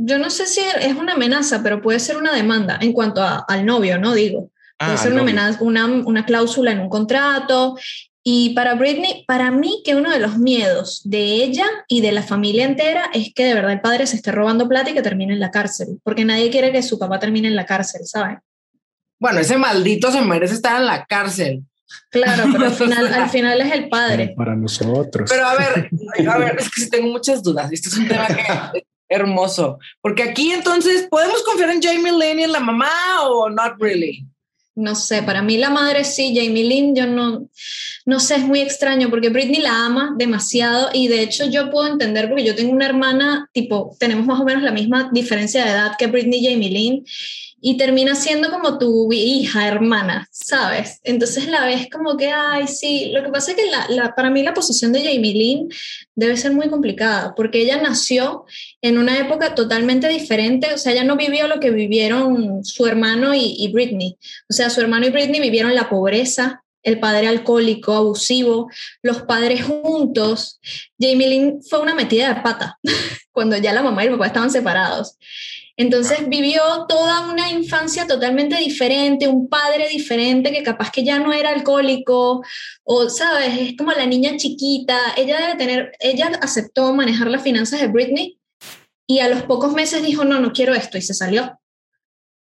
[0.00, 3.66] Yo no sé si es una amenaza, pero puede ser una demanda en cuanto al
[3.66, 4.14] novio, ¿no?
[4.14, 4.50] Digo.
[4.78, 7.76] Puede ah, ser una, amenaza, una, una cláusula en un contrato.
[8.22, 12.22] Y para Britney, para mí que uno de los miedos de ella y de la
[12.22, 15.32] familia entera es que de verdad el padre se esté robando plata y que termine
[15.32, 18.38] en la cárcel, porque nadie quiere que su papá termine en la cárcel, ¿saben?
[19.18, 21.64] Bueno, ese maldito se merece estar en la cárcel.
[22.10, 24.34] Claro, pero al final, al final es el padre.
[24.36, 25.30] Para nosotros.
[25.30, 25.90] Pero a ver,
[26.28, 27.70] a ver, es que sí tengo muchas dudas.
[27.72, 28.40] Este es un tema que
[28.78, 29.78] es hermoso.
[30.00, 32.90] Porque aquí entonces, ¿podemos confiar en Jamie Lynn y en la mamá
[33.24, 34.26] o not really?
[34.74, 37.48] No sé, para mí la madre sí, Jamie Lynn, yo no,
[38.06, 41.88] no sé, es muy extraño porque Britney la ama demasiado y de hecho yo puedo
[41.88, 45.72] entender porque yo tengo una hermana, tipo, tenemos más o menos la misma diferencia de
[45.72, 47.04] edad que Britney y Jamie Lynn
[47.60, 51.00] y termina siendo como tu hija, hermana, ¿sabes?
[51.02, 54.42] Entonces la ves como que, ay, sí, lo que pasa es que la, para mí
[54.42, 55.68] la posición de Jamie Lynn
[56.14, 58.44] debe ser muy complicada, porque ella nació
[58.80, 63.34] en una época totalmente diferente, o sea, ella no vivió lo que vivieron su hermano
[63.34, 64.16] y, y Britney,
[64.48, 68.70] o sea, su hermano y Britney vivieron la pobreza, el padre alcohólico, abusivo,
[69.02, 70.60] los padres juntos.
[70.98, 72.78] Jamie Lynn fue una metida de pata
[73.32, 75.16] cuando ya la mamá y el papá estaban separados.
[75.78, 81.32] Entonces vivió toda una infancia totalmente diferente, un padre diferente que capaz que ya no
[81.32, 82.42] era alcohólico,
[82.82, 87.80] o sabes, es como la niña chiquita, ella debe tener, ella aceptó manejar las finanzas
[87.80, 88.40] de Britney
[89.06, 91.60] y a los pocos meses dijo, no, no quiero esto y se salió.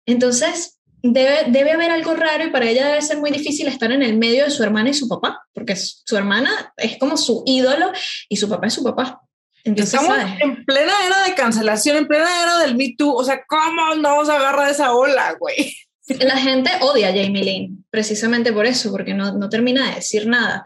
[0.07, 4.03] Entonces, debe, debe haber algo raro y para ella debe ser muy difícil estar en
[4.03, 7.93] el medio de su hermana y su papá, porque su hermana es como su ídolo
[8.31, 9.26] y su papá es su papá.
[9.75, 13.13] Estamos en plena era de cancelación, en plena era del Me Too.
[13.13, 15.77] O sea, ¿cómo no se agarra esa ola, güey?
[16.21, 20.29] La gente odia a Jamie Lynn, precisamente por eso, porque no, no termina de decir
[20.29, 20.65] nada.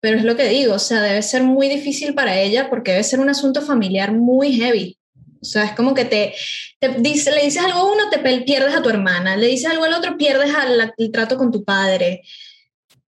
[0.00, 3.04] Pero es lo que digo, o sea, debe ser muy difícil para ella porque debe
[3.04, 4.98] ser un asunto familiar muy heavy.
[5.40, 6.34] O sea, es como que te,
[6.80, 9.84] te dice, le dices algo a uno, te pierdes a tu hermana, le dices algo
[9.84, 10.50] al otro, pierdes
[10.96, 12.22] el trato con tu padre.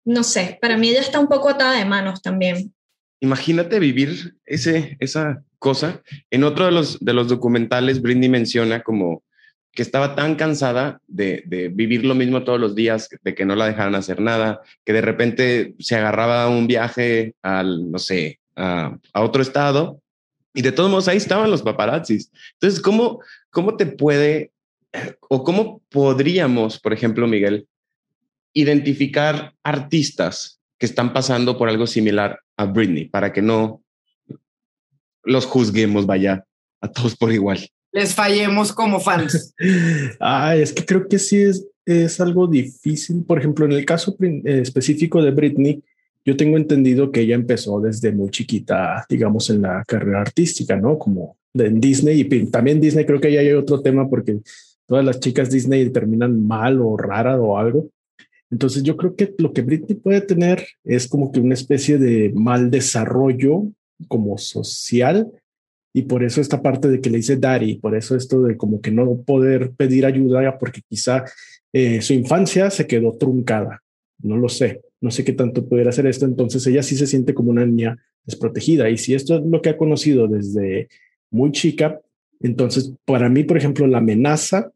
[0.04, 2.73] No sé, para mí ella está un poco atada de manos también.
[3.24, 6.02] Imagínate vivir ese, esa cosa.
[6.30, 9.22] En otro de los, de los documentales, Brindy menciona como
[9.72, 13.56] que estaba tan cansada de, de, vivir lo mismo todos los días, de que no
[13.56, 18.40] la dejaran hacer nada, que de repente se agarraba a un viaje al, no sé,
[18.56, 20.02] a, a, otro estado
[20.52, 22.30] y de todos modos ahí estaban los paparazzis.
[22.52, 24.52] Entonces, ¿cómo, cómo te puede
[25.30, 27.66] o cómo podríamos, por ejemplo, Miguel,
[28.52, 33.82] identificar artistas que están pasando por algo similar a Britney para que no
[35.24, 36.44] los juzguemos, vaya,
[36.80, 37.58] a todos por igual.
[37.92, 39.54] Les fallemos como fans.
[40.20, 43.24] ah, es que creo que sí es, es algo difícil.
[43.24, 45.82] Por ejemplo, en el caso eh, específico de Britney,
[46.24, 50.98] yo tengo entendido que ella empezó desde muy chiquita, digamos, en la carrera artística, ¿no?
[50.98, 54.40] Como en Disney y también Disney creo que ahí hay otro tema porque
[54.86, 57.90] todas las chicas Disney terminan mal o rara o algo.
[58.54, 62.30] Entonces yo creo que lo que Britney puede tener es como que una especie de
[62.36, 63.64] mal desarrollo
[64.06, 65.28] como social
[65.92, 68.80] y por eso esta parte de que le dice Daddy, por eso esto de como
[68.80, 71.24] que no poder pedir ayuda porque quizá
[71.72, 73.82] eh, su infancia se quedó truncada,
[74.22, 77.34] no lo sé, no sé qué tanto pudiera hacer esto, entonces ella sí se siente
[77.34, 78.88] como una niña desprotegida.
[78.88, 80.88] Y si esto es lo que ha conocido desde
[81.28, 82.00] muy chica,
[82.38, 84.70] entonces para mí, por ejemplo, la amenaza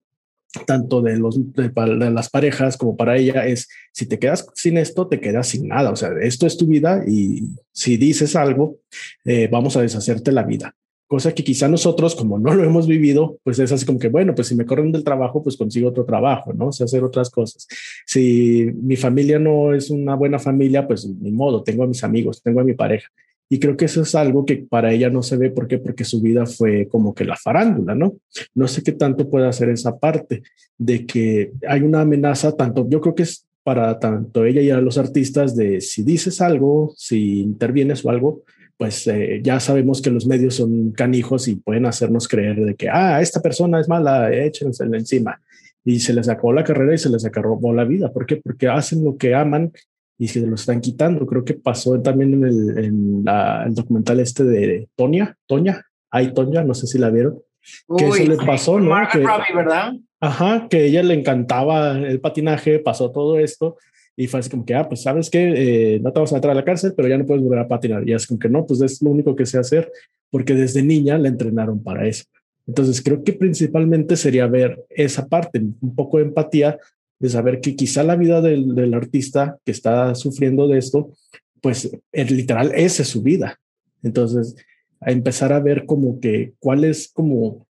[0.67, 1.71] tanto de, los, de,
[2.11, 5.91] las parejas como para ella es, si te quedas sin esto, te quedas sin nada.
[5.91, 8.79] O sea, esto es tu vida y si dices algo,
[9.25, 10.75] eh, vamos a deshacerte la vida.
[11.07, 14.35] Cosa que quizá nosotros, como no lo hemos vivido, pues es así como que, bueno,
[14.35, 16.67] pues si me corren del trabajo, pues consigo otro trabajo, ¿no?
[16.67, 17.67] O sea, hacer otras cosas.
[18.07, 22.43] Si mi familia no es una buena familia, pues ni modo, tengo a mis amigos,
[22.43, 23.09] tengo a mi pareja.
[23.49, 25.51] Y creo que eso es algo que para ella no se ve.
[25.51, 25.79] ¿Por qué?
[25.79, 28.17] Porque su vida fue como que la farándula, ¿no?
[28.55, 30.43] No sé qué tanto puede hacer esa parte
[30.77, 34.81] de que hay una amenaza, tanto yo creo que es para tanto ella y a
[34.81, 38.43] los artistas de si dices algo, si intervienes o algo,
[38.79, 42.89] pues eh, ya sabemos que los medios son canijos y pueden hacernos creer de que,
[42.89, 45.41] ah, esta persona es mala, échensela encima.
[45.85, 48.13] Y se les acabó la carrera y se les acabó la vida.
[48.13, 48.37] ¿Por qué?
[48.37, 49.73] Porque hacen lo que aman
[50.19, 51.27] y se lo están quitando.
[51.27, 56.65] Creo que pasó también en el, en el documental este de Tonya, Toña, hay Toña,
[56.65, 57.41] no sé si la vieron,
[57.97, 58.95] que eso le pasó, ¿no?
[59.11, 59.19] Que,
[59.55, 59.93] ¿verdad?
[60.21, 63.77] Ajá, que a ella le encantaba el patinaje, pasó todo esto
[64.17, 66.51] y fue así como que, ah, pues sabes que eh, no te vamos a meter
[66.51, 68.09] a la cárcel, pero ya no puedes volver a patinar.
[68.09, 69.93] Y es como que no, pues es lo único que sé hacer,
[70.29, 72.25] porque desde niña la entrenaron para eso.
[72.67, 76.77] Entonces creo que principalmente sería ver esa parte, un poco de empatía
[77.19, 81.13] de saber que quizá la vida del, del artista que está sufriendo de esto,
[81.61, 83.59] pues es literal, esa es su vida.
[84.03, 84.55] Entonces,
[85.01, 87.67] a empezar a ver como que cuáles como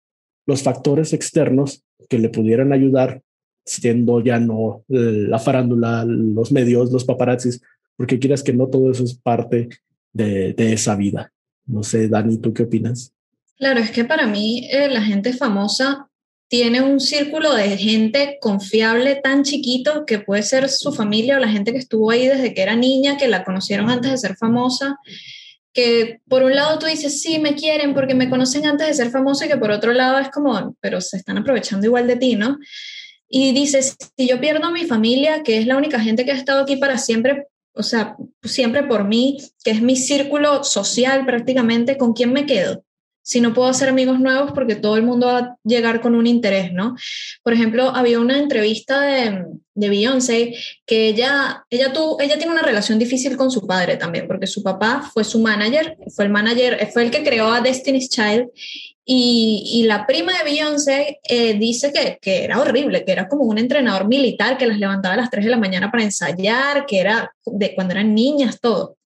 [0.47, 3.23] los factores externos que le pudieran ayudar,
[3.65, 7.61] siendo ya no la farándula, los medios, los paparazzis,
[7.97, 9.69] porque quieras que no todo eso es parte
[10.13, 11.33] de, de esa vida.
[11.67, 13.13] No sé, Dani, ¿tú qué opinas?
[13.57, 16.09] Claro, es que para mí eh, la gente famosa
[16.53, 21.49] tiene un círculo de gente confiable tan chiquito que puede ser su familia o la
[21.49, 24.99] gente que estuvo ahí desde que era niña, que la conocieron antes de ser famosa,
[25.73, 29.11] que por un lado tú dices, sí, me quieren porque me conocen antes de ser
[29.11, 32.37] famosa y que por otro lado es como, pero se están aprovechando igual de ti,
[32.37, 32.59] ¿no?
[33.31, 36.37] Y dices, si yo pierdo a mi familia, que es la única gente que ha
[36.37, 41.97] estado aquí para siempre, o sea, siempre por mí, que es mi círculo social prácticamente,
[41.97, 42.85] ¿con quién me quedo?
[43.23, 46.27] Si no puedo hacer amigos nuevos porque todo el mundo va a llegar con un
[46.27, 46.97] interés, ¿no?
[47.43, 49.45] Por ejemplo, había una entrevista de,
[49.75, 50.55] de Beyoncé
[50.85, 54.63] que ella, ella, tuvo, ella tiene una relación difícil con su padre también, porque su
[54.63, 58.49] papá fue su manager, fue el manager, fue el que creó a Destiny's Child
[59.05, 63.43] y, y, la prima de Beyoncé eh, dice que, que, era horrible, que era como
[63.45, 67.01] un entrenador militar que las levantaba a las 3 de la mañana para ensayar, que
[67.01, 68.97] era de cuando eran niñas, todo.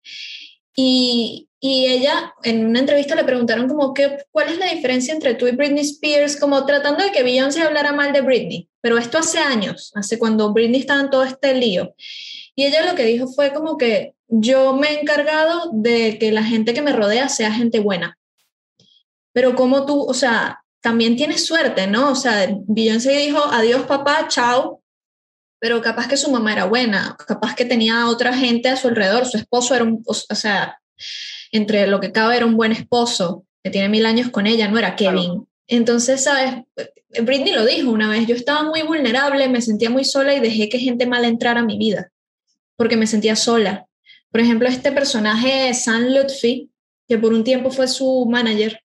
[0.77, 5.35] Y, y ella en una entrevista le preguntaron como que, cuál es la diferencia entre
[5.35, 9.19] tú y Britney Spears, como tratando de que Beyoncé hablara mal de Britney, pero esto
[9.19, 11.95] hace años, hace cuando Britney estaba en todo este lío.
[12.55, 16.45] Y ella lo que dijo fue como que yo me he encargado de que la
[16.45, 18.19] gente que me rodea sea gente buena.
[19.33, 22.11] Pero como tú, o sea, también tienes suerte, ¿no?
[22.11, 24.83] O sea, Beyoncé dijo, adiós papá, chao,
[25.59, 29.27] pero capaz que su mamá era buena, capaz que tenía otra gente a su alrededor,
[29.27, 30.79] su esposo era un, o sea,
[31.53, 34.79] entre lo que cabe era un buen esposo, que tiene mil años con ella, no
[34.79, 35.47] era Kevin.
[35.67, 36.63] Entonces, ¿sabes?
[37.23, 40.69] Britney lo dijo una vez, yo estaba muy vulnerable, me sentía muy sola y dejé
[40.69, 42.13] que gente mala entrara a mi vida,
[42.77, 43.87] porque me sentía sola.
[44.31, 46.71] Por ejemplo, este personaje, Sam Lutfi,
[47.09, 48.81] que por un tiempo fue su manager,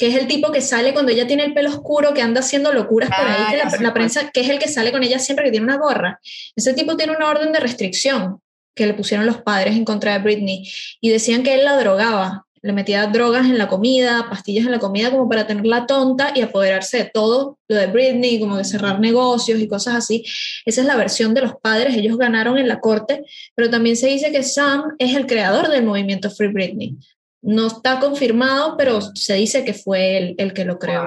[0.00, 2.72] que es el tipo que sale cuando ella tiene el pelo oscuro, que anda haciendo
[2.72, 5.44] locuras por ahí, que la, la, prensa, que es el que sale con ella siempre
[5.44, 6.20] que tiene una gorra.
[6.56, 8.40] Ese tipo tiene una orden de restricción
[8.74, 10.66] que le pusieron los padres en contra de Britney
[11.02, 14.78] y decían que él la drogaba, le metía drogas en la comida, pastillas en la
[14.78, 19.00] comida como para tenerla tonta y apoderarse de todo lo de Britney, como de cerrar
[19.00, 20.24] negocios y cosas así.
[20.64, 23.22] Esa es la versión de los padres, ellos ganaron en la corte,
[23.54, 26.96] pero también se dice que Sam es el creador del movimiento Free Britney.
[27.42, 31.04] No está confirmado, pero se dice que fue él el que lo creó.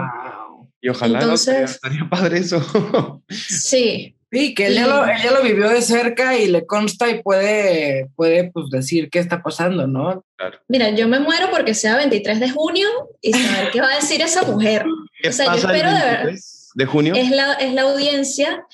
[0.82, 2.62] Y ojalá Entonces, no estaría padre eso.
[3.30, 4.16] sí.
[4.34, 8.50] Sí, que ella, lo, ella lo vivió de cerca y le consta y puede, puede
[8.52, 10.26] pues, decir qué está pasando, ¿no?
[10.38, 10.58] Claro.
[10.68, 12.88] Mira, yo me muero porque sea 23 de junio
[13.22, 14.86] y saber qué va a decir esa mujer.
[15.22, 16.24] ¿Qué o sea, pasa yo espero el de verdad.
[16.24, 17.14] 23 de junio?
[17.16, 18.66] Es la, es la audiencia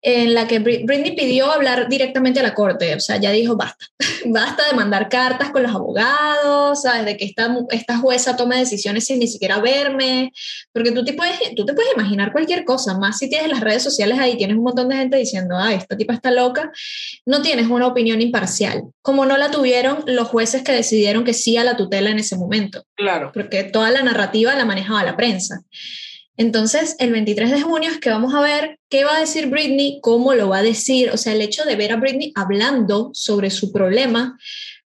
[0.00, 3.86] en la que Britney pidió hablar directamente a la corte, o sea, ya dijo basta,
[4.26, 7.04] basta de mandar cartas con los abogados, ¿sabes?
[7.04, 10.32] De que esta, esta jueza tome decisiones sin ni siquiera verme,
[10.72, 13.82] porque tú te, puedes, tú te puedes imaginar cualquier cosa, más si tienes las redes
[13.82, 16.70] sociales ahí, tienes un montón de gente diciendo, ay, esta tipa está loca,
[17.26, 21.56] no tienes una opinión imparcial, como no la tuvieron los jueces que decidieron que sí
[21.56, 22.84] a la tutela en ese momento.
[22.94, 23.32] Claro.
[23.34, 25.62] Porque toda la narrativa la manejaba la prensa.
[26.38, 29.98] Entonces, el 23 de junio es que vamos a ver qué va a decir Britney,
[30.00, 33.50] cómo lo va a decir, o sea, el hecho de ver a Britney hablando sobre
[33.50, 34.38] su problema,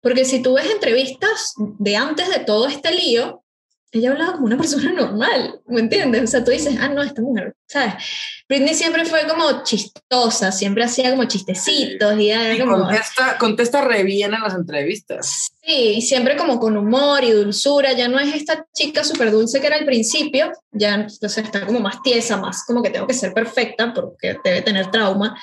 [0.01, 3.43] porque si tú ves entrevistas de antes de todo este lío,
[3.97, 6.23] ella hablaba como una persona normal, ¿me entiendes?
[6.23, 7.93] O sea, tú dices, ah, no, esta mujer, ¿sabes?
[8.49, 12.79] Britney siempre fue como chistosa, siempre hacía como chistecitos y era Y como...
[12.79, 15.51] contesta, contesta re bien en las entrevistas.
[15.61, 19.59] Sí, y siempre como con humor y dulzura, ya no es esta chica súper dulce
[19.59, 23.13] que era al principio, ya entonces está como más tiesa, más como que tengo que
[23.13, 25.37] ser perfecta porque debe tener trauma,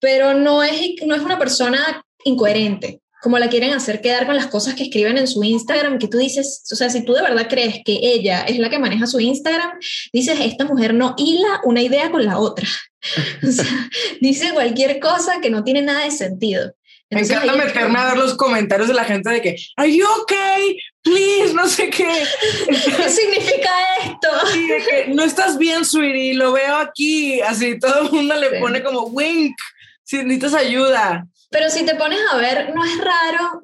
[0.00, 0.74] pero no es,
[1.06, 5.18] no es una persona incoherente, como la quieren hacer quedar con las cosas que escriben
[5.18, 8.42] en su Instagram, que tú dices, o sea, si tú de verdad crees que ella
[8.42, 9.72] es la que maneja su Instagram,
[10.12, 12.68] dices, esta mujer no hila una idea con la otra.
[13.42, 16.72] o sea, dice cualquier cosa que no tiene nada de sentido.
[17.10, 20.78] Me encanta meterme a ver los comentarios de la gente de que, ¿Are you okay?
[21.02, 22.06] Please, no sé qué.
[22.68, 23.70] ¿Qué significa
[24.04, 24.56] esto?
[24.56, 27.40] Y de que, no estás bien, sweetie, lo veo aquí.
[27.40, 28.56] Así todo el mundo le Sí.
[28.60, 29.56] pone como wink.
[30.04, 31.26] Si necesitas ayuda.
[31.50, 33.62] Pero si te pones a ver, no es raro.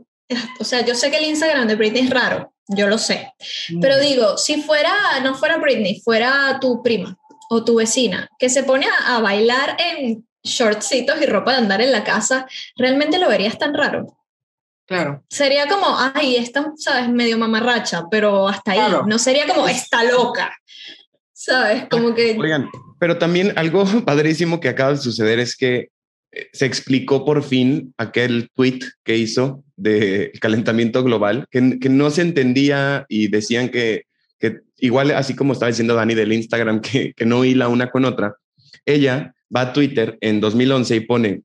[0.60, 3.32] O sea, yo sé que el Instagram de Britney es raro, yo lo sé.
[3.80, 7.18] Pero digo, si fuera, no fuera Britney, fuera tu prima
[7.50, 11.82] o tu vecina, que se pone a, a bailar en shortcitos y ropa de andar
[11.82, 14.16] en la casa, realmente lo verías tan raro.
[14.86, 15.24] Claro.
[15.28, 18.78] Sería como, ay, esta, sabes, medio mamarracha, pero hasta ahí.
[18.78, 19.04] Claro.
[19.06, 20.56] No sería como, está loca.
[21.32, 21.86] ¿Sabes?
[21.88, 22.36] Como que.
[22.38, 25.88] Oigan, pero también algo padrísimo que acaba de suceder es que
[26.52, 32.22] se explicó por fin aquel tweet que hizo del calentamiento global, que, que no se
[32.22, 34.04] entendía y decían que,
[34.38, 38.04] que igual, así como estaba diciendo Dani del Instagram, que, que no hila una con
[38.04, 38.36] otra,
[38.86, 41.42] ella va a Twitter en 2011 y pone,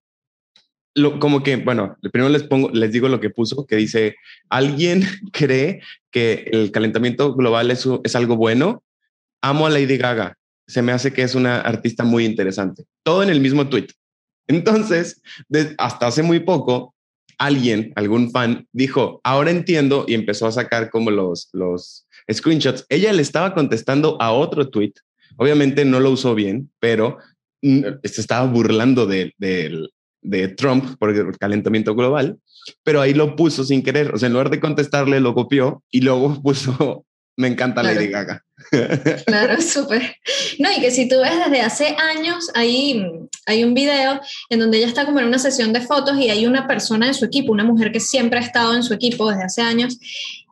[0.95, 4.15] lo, como que, bueno, primero les pongo, les digo lo que puso, que dice,
[4.49, 5.81] ¿alguien cree
[6.11, 8.83] que el calentamiento global es, es algo bueno?
[9.41, 10.37] Amo a Lady Gaga.
[10.65, 12.83] Se me hace que es una artista muy interesante.
[13.03, 13.87] Todo en el mismo tweet.
[14.47, 16.95] Entonces, de, hasta hace muy poco,
[17.37, 22.85] alguien, algún fan, dijo, ahora entiendo y empezó a sacar como los, los screenshots.
[22.89, 24.93] Ella le estaba contestando a otro tweet.
[25.37, 27.17] Obviamente no lo usó bien, pero
[27.61, 29.87] mm, se estaba burlando de, de,
[30.21, 32.39] de Trump por el calentamiento global,
[32.83, 34.13] pero ahí lo puso sin querer.
[34.13, 37.05] O sea, en lugar de contestarle, lo copió y luego puso
[37.37, 37.83] Me encanta.
[37.83, 38.43] Lady Gaga.
[39.25, 40.17] Claro, súper.
[40.59, 43.01] No, y que si tú ves desde hace años, hay,
[43.45, 46.45] hay un video en donde ella está como en una sesión de fotos y hay
[46.45, 49.43] una persona de su equipo, una mujer que siempre ha estado en su equipo desde
[49.43, 49.97] hace años,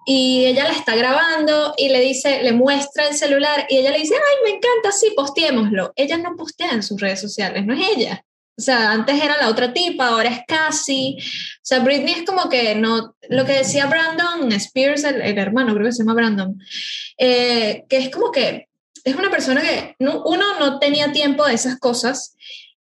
[0.08, 4.00] y ella la está grabando y le dice, le muestra el celular y ella le
[4.00, 5.94] dice, ay, me encanta, sí, posteémoslo.
[5.96, 8.25] Ella no postea en sus redes sociales, no es ella.
[8.58, 11.18] O sea, antes era la otra tipa, ahora es Cassie.
[11.20, 15.74] O sea, Britney es como que no, lo que decía Brandon Spears, el, el hermano,
[15.74, 16.58] creo que se llama Brandon,
[17.18, 18.68] eh, que es como que
[19.04, 22.36] es una persona que no- uno no tenía tiempo de esas cosas,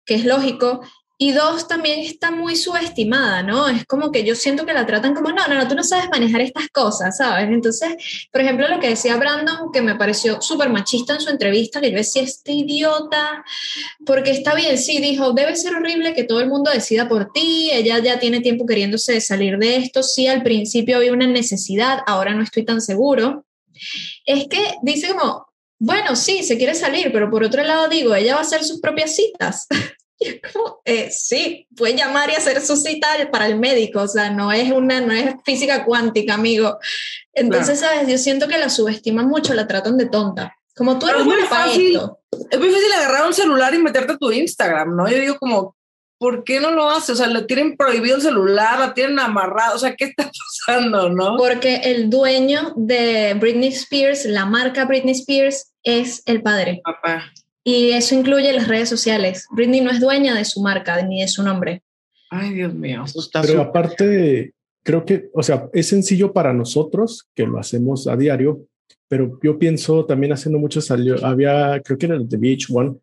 [0.05, 0.82] que es lógico,
[1.18, 3.70] y dos, también está muy subestimada, ¿no?
[3.70, 6.09] Es como que yo siento que la tratan como, no, no, no, tú no sabes
[6.09, 7.47] manejar estas cosas, ¿sabes?
[7.47, 11.80] Entonces, por ejemplo, lo que decía Brandon, que me pareció súper machista en su entrevista,
[11.80, 13.45] que yo decía, este idiota,
[14.05, 17.70] porque está bien, sí, dijo, debe ser horrible que todo el mundo decida por ti,
[17.72, 22.34] ella ya tiene tiempo queriéndose salir de esto, sí, al principio había una necesidad, ahora
[22.34, 23.45] no estoy tan seguro.
[24.26, 25.47] Es que dice como,
[25.80, 28.82] bueno, sí, se quiere salir, pero por otro lado digo, ella va a hacer sus
[28.82, 29.68] propias citas.
[30.18, 34.07] Y es como, eh, sí, puede llamar y hacer su cita para el médico, o
[34.07, 36.78] sea, no es una, no es física cuántica, amigo.
[37.34, 38.07] Entonces, ¿sabes?
[38.07, 40.55] Yo siento que la subestiman mucho, la tratan de tonta.
[40.76, 41.95] Como tú eres es muy fácil.
[41.95, 42.20] esto.
[42.49, 45.09] Es muy fácil agarrar un celular y meterte a tu Instagram, ¿no?
[45.09, 45.76] Yo digo como,
[46.18, 47.11] ¿por qué no lo hace?
[47.11, 50.30] O sea, le tienen prohibido el celular, la tienen amarrada, o sea, ¿qué está
[50.68, 51.38] pasando, no?
[51.38, 56.82] Porque el dueño de Britney Spears, la marca Britney Spears, es el padre.
[56.84, 57.32] Papá.
[57.68, 59.47] Y eso incluye las redes sociales.
[59.49, 61.82] Britney no es dueña de su marca ni de su nombre.
[62.30, 63.03] Ay, Dios mío.
[63.03, 64.53] Eso está Pero aparte,
[64.84, 68.68] creo que, o sea, es sencillo para nosotros, que lo hacemos a diario,
[69.07, 72.97] pero yo pienso también haciendo mucho salió, había, creo que era el de Beach One,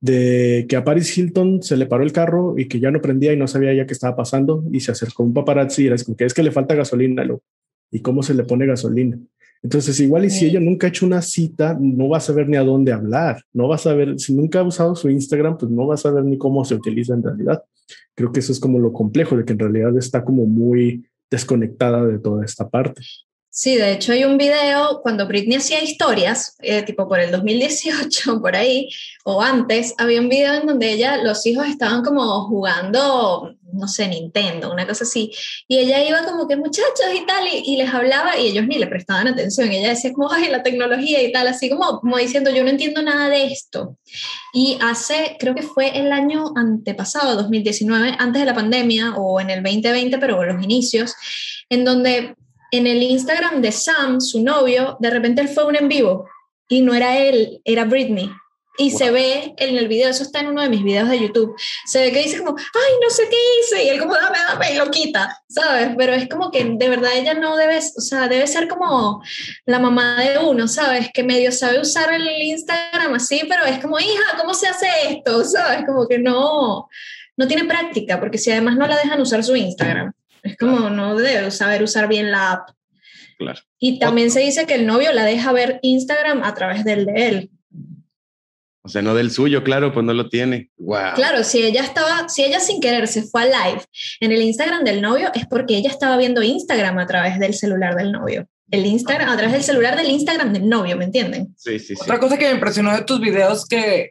[0.00, 3.32] de que a Paris Hilton se le paró el carro y que ya no prendía
[3.32, 6.16] y no sabía ya qué estaba pasando y se acercó un paparazzi y era como
[6.16, 7.42] que es que le falta gasolina, lo,
[7.92, 9.16] y cómo se le pone gasolina.
[9.62, 12.56] Entonces, igual y si ella nunca ha hecho una cita, no va a saber ni
[12.56, 15.86] a dónde hablar, no va a saber, si nunca ha usado su Instagram, pues no
[15.86, 17.62] va a saber ni cómo se utiliza en realidad.
[18.14, 22.06] Creo que eso es como lo complejo, de que en realidad está como muy desconectada
[22.06, 23.02] de toda esta parte.
[23.50, 28.40] Sí, de hecho hay un video cuando Britney hacía historias, eh, tipo por el 2018,
[28.42, 28.88] por ahí,
[29.24, 34.06] o antes, había un video en donde ella, los hijos estaban como jugando, no sé,
[34.06, 35.32] Nintendo, una cosa así,
[35.66, 38.86] y ella iba como que muchachos y tal, y, les hablaba y ellos ni le
[38.86, 42.62] prestaban atención, ella decía como, ay, la tecnología y tal, así como, como diciendo, yo
[42.62, 43.96] no entiendo nada de esto.
[44.52, 49.50] Y hace, creo que fue el año antepasado, 2019, antes de la pandemia, o en
[49.50, 51.14] el 2020, pero en los inicios,
[51.70, 52.34] en donde
[52.70, 56.26] en el Instagram de Sam, su novio, de repente él fue un en vivo
[56.68, 58.30] y no era él, era Britney.
[58.80, 61.56] Y se ve en el video, eso está en uno de mis videos de YouTube,
[61.84, 64.72] se ve que dice como, ay, no sé qué hice, y él como, dame, dame,
[64.72, 65.96] y lo quita, ¿sabes?
[65.98, 69.20] Pero es como que de verdad ella no debe, o sea, debe ser como
[69.66, 71.08] la mamá de uno, ¿sabes?
[71.12, 75.44] Que medio sabe usar el Instagram así, pero es como, hija, ¿cómo se hace esto?
[75.44, 75.84] ¿Sabes?
[75.84, 76.88] Como que no,
[77.36, 80.12] no tiene práctica, porque si además no la dejan usar su Instagram,
[80.48, 82.70] es como no debe saber usar bien la app.
[83.38, 83.60] Claro.
[83.78, 87.28] Y también se dice que el novio la deja ver Instagram a través del de
[87.28, 87.50] él.
[88.82, 90.70] O sea, no del suyo, claro, pues no lo tiene.
[90.78, 91.14] Wow.
[91.14, 93.82] Claro, si ella estaba, si ella sin querer se fue a live
[94.20, 97.96] en el Instagram del novio, es porque ella estaba viendo Instagram a través del celular
[97.96, 98.48] del novio.
[98.70, 101.54] El Instagram, a través del celular del Instagram del novio, ¿me entienden?
[101.56, 102.00] Sí, sí, sí.
[102.00, 104.10] Otra cosa que me impresionó de tus videos que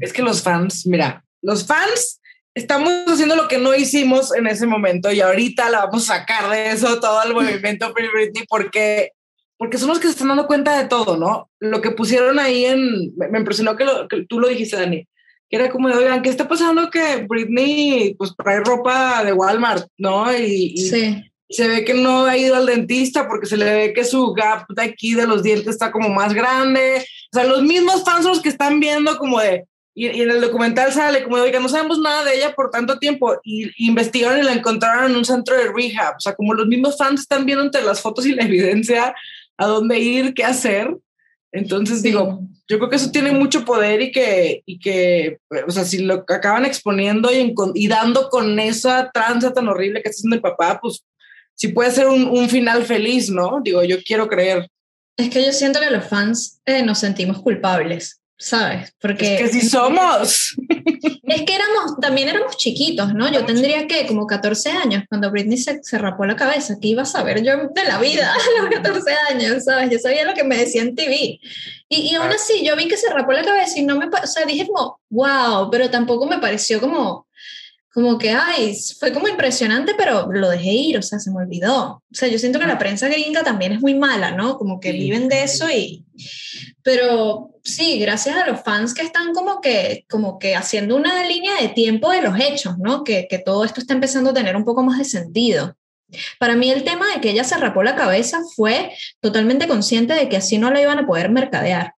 [0.00, 2.19] es que los fans, mira, los fans
[2.54, 6.50] estamos haciendo lo que no hicimos en ese momento y ahorita la vamos a sacar
[6.50, 9.12] de eso todo el movimiento Free Britney porque
[9.56, 11.50] porque son los que se están dando cuenta de todo, ¿no?
[11.60, 15.06] Lo que pusieron ahí en me, me impresionó que, lo, que tú lo dijiste, Dani,
[15.50, 19.86] que era como de, oigan, ¿qué está pasando que Britney pues trae ropa de Walmart,
[19.98, 20.32] ¿no?
[20.34, 21.22] Y, y Sí.
[21.50, 24.64] se ve que no ha ido al dentista porque se le ve que su gap
[24.70, 27.04] de aquí de los dientes está como más grande.
[27.30, 30.40] O sea, los mismos fans los que están viendo como de, y, y en el
[30.40, 33.38] documental sale como oiga, no sabemos nada de ella por tanto tiempo.
[33.42, 36.16] Y, y investigaron y la encontraron en un centro de rehab.
[36.16, 39.14] O sea, como los mismos fans están viendo entre las fotos y la evidencia
[39.56, 40.96] a dónde ir, qué hacer.
[41.52, 45.84] Entonces digo, yo creo que eso tiene mucho poder y que, y que o sea,
[45.84, 50.20] si lo acaban exponiendo y, encon- y dando con esa tranza tan horrible que está
[50.20, 51.02] haciendo el papá, pues
[51.54, 53.60] sí puede ser un, un final feliz, ¿no?
[53.64, 54.68] Digo, yo quiero creer.
[55.16, 58.94] Es que yo siento que los fans eh, nos sentimos culpables, ¿sabes?
[59.00, 60.56] Porque Es que sí somos.
[61.30, 63.30] Es que éramos, también éramos chiquitos, ¿no?
[63.30, 66.76] Yo tendría que como 14 años cuando Britney se, se rapó la cabeza.
[66.82, 69.90] ¿Qué iba a saber yo de la vida a los 14 años, ¿sabes?
[69.90, 71.38] Yo sabía lo que me decía en TV.
[71.88, 74.26] Y, y aún así, yo vi que se rapó la cabeza y no me, o
[74.26, 77.28] sea, dije como, wow, pero tampoco me pareció como,
[77.92, 82.02] como que, ay, fue como impresionante, pero lo dejé ir, o sea, se me olvidó.
[82.10, 84.56] O sea, yo siento que la prensa gringa también es muy mala, ¿no?
[84.58, 86.04] Como que viven de eso y...
[86.82, 91.54] Pero sí, gracias a los fans que están como que, como que haciendo una línea
[91.60, 93.02] de tiempo de los hechos, ¿no?
[93.02, 95.76] Que, que todo esto está empezando a tener un poco más de sentido.
[96.38, 100.28] Para mí el tema de que ella se rapó la cabeza fue totalmente consciente de
[100.28, 101.94] que así no la iban a poder mercadear.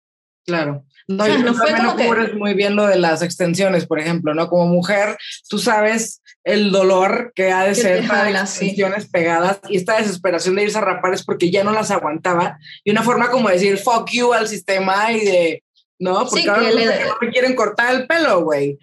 [0.44, 0.84] Claro.
[1.10, 2.34] No, no fue como que...
[2.34, 4.48] muy bien lo de las extensiones, por ejemplo, ¿no?
[4.48, 9.98] Como mujer, tú sabes el dolor que ha de ser para extensiones pegadas y esta
[9.98, 13.48] desesperación de irse a rapar es porque ya no las aguantaba y una forma como
[13.48, 15.64] decir fuck you al sistema y de,
[15.98, 16.26] ¿no?
[16.28, 16.86] Porque ahora le...
[16.86, 18.78] no me quieren cortar el pelo, güey.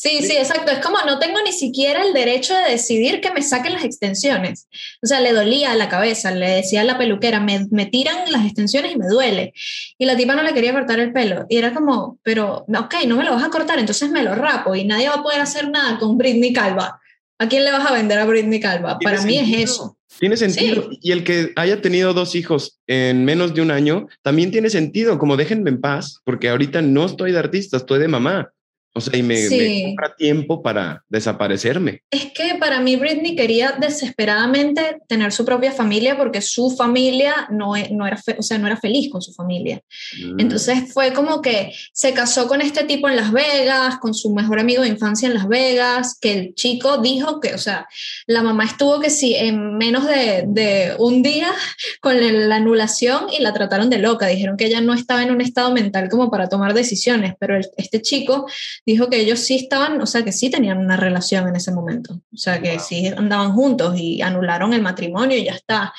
[0.00, 0.70] Sí, sí, exacto.
[0.70, 4.68] Es como no tengo ni siquiera el derecho de decidir que me saquen las extensiones.
[5.02, 8.46] O sea, le dolía la cabeza, le decía a la peluquera, me, me, tiran las
[8.46, 9.52] extensiones y me duele.
[9.98, 11.46] Y la tipa no le quería cortar el pelo.
[11.48, 14.76] Y era como, pero, ok, no me lo vas a cortar, entonces me lo rapo
[14.76, 17.00] y nadie va a poder hacer nada con Britney Calva.
[17.40, 19.00] ¿A quién le vas a vender a Britney Calva?
[19.00, 19.98] Para mí es eso.
[20.20, 20.90] Tiene sentido.
[21.02, 25.18] Y el que haya tenido dos hijos en menos de un año, también tiene sentido,
[25.18, 28.52] como déjenme en paz, porque ahorita no estoy de artista, estoy de mamá.
[28.98, 32.02] O sea, y me, compra tiempo para desaparecerme.
[32.10, 37.76] Es que para mí Britney quería desesperadamente tener su propia familia porque su familia no,
[37.76, 39.80] e, no, era, o sea, no era feliz con su familia.
[40.20, 40.40] Mm.
[40.40, 44.58] Entonces fue como que se casó con este tipo en Las Vegas, con su mejor
[44.58, 47.86] amigo de infancia en Las Vegas, que el chico dijo que, o sea,
[48.26, 51.52] la mamá estuvo que sí, en menos de, de un día
[52.00, 52.16] con
[52.48, 54.26] la anulación y la trataron de loca.
[54.26, 58.02] Dijeron que ella no estaba en un estado mental como para tomar decisiones, pero este
[58.02, 58.46] chico
[58.92, 62.22] dijo que ellos sí estaban, o sea, que sí tenían una relación en ese momento,
[62.32, 65.92] o sea, que sí andaban juntos y anularon el matrimonio y ya está.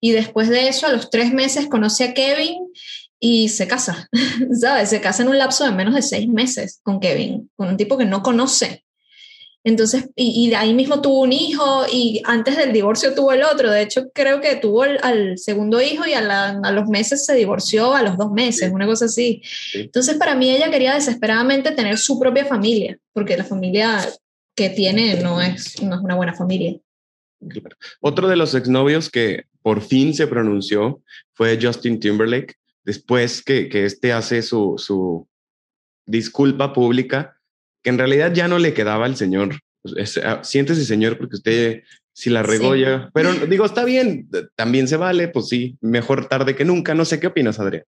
[0.00, 2.72] Y después de eso, a los tres meses, conoce a Kevin
[3.18, 4.08] y se casa,
[4.60, 4.90] ¿sabes?
[4.90, 7.98] Se casa en un lapso de menos de seis meses con Kevin, con un tipo
[7.98, 8.84] que no conoce.
[9.66, 13.68] Entonces, y, de ahí mismo tuvo un hijo y antes del divorcio tuvo el otro.
[13.68, 18.04] De hecho, creo que tuvo al segundo hijo y a, los meses se divorció, a
[18.04, 19.42] los dos meses, una cosa así.
[19.74, 23.98] Entonces, para mí ella quería desesperadamente tener su propia familia, porque la familia
[24.54, 26.78] que tiene no es, no es una buena familia.
[28.00, 31.02] Otro de los exnovios que por fin se pronunció
[31.32, 32.54] fue Justin Timberlake,
[32.84, 35.26] después que, que este hace su, su
[36.06, 37.35] disculpa pública
[37.86, 39.60] que en realidad ya no le quedaba al señor.
[39.96, 43.10] Es, ah, siéntese, señor, porque usted si la regó ya.
[43.14, 46.96] Pero digo, está bien, también se vale, pues sí, mejor tarde que nunca.
[46.96, 47.84] No sé qué opinas, Adrián.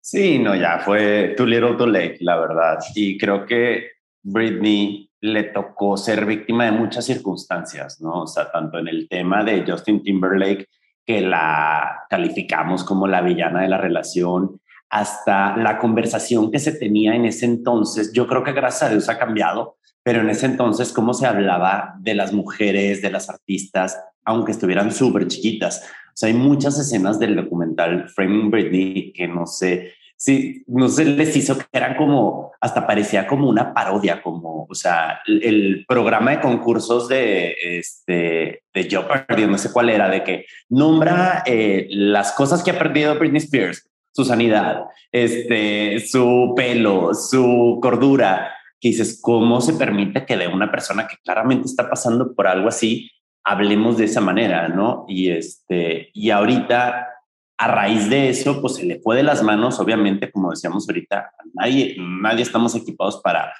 [0.00, 2.78] Sí, no, ya fue too little too late, la verdad.
[2.94, 3.90] Y creo que
[4.22, 8.22] Britney le tocó ser víctima de muchas circunstancias, ¿no?
[8.22, 10.66] O sea, tanto en el tema de Justin Timberlake,
[11.04, 14.62] que la calificamos como la villana de la relación,
[14.94, 18.12] hasta la conversación que se tenía en ese entonces.
[18.12, 21.96] Yo creo que gracias a Dios ha cambiado, pero en ese entonces cómo se hablaba
[21.98, 25.82] de las mujeres, de las artistas, aunque estuvieran súper chiquitas.
[25.82, 31.04] O sea, hay muchas escenas del documental Framing Britney que no sé si no se
[31.04, 36.30] les hizo que eran como, hasta parecía como una parodia, como, o sea, el, programa
[36.30, 42.30] de concursos de, este, de Jeopardy, no sé cuál era, de que nombra eh, las
[42.30, 49.18] cosas que ha perdido Britney Spears su sanidad, este, su pelo, su cordura, que dices,
[49.20, 53.10] ¿cómo se permite que de una persona que claramente está pasando por algo así,
[53.42, 55.04] hablemos de esa manera, ¿no?
[55.08, 57.08] Y, este, y ahorita,
[57.58, 61.32] a raíz de eso, pues se le fue de las manos, obviamente, como decíamos ahorita,
[61.52, 63.52] nadie, nadie estamos equipados para,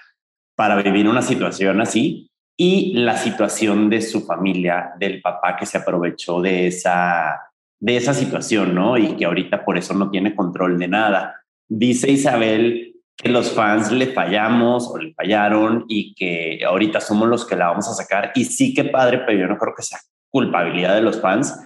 [0.54, 2.30] para vivir una situación así.
[2.56, 7.40] Y la situación de su familia, del papá que se aprovechó de esa,
[7.84, 8.96] de esa situación, ¿no?
[8.96, 11.42] Y que ahorita por eso no tiene control de nada.
[11.68, 17.44] Dice Isabel que los fans le fallamos o le fallaron y que ahorita somos los
[17.44, 18.32] que la vamos a sacar.
[18.36, 19.98] Y sí que padre, pero yo no creo que sea
[20.30, 21.60] culpabilidad de los fans.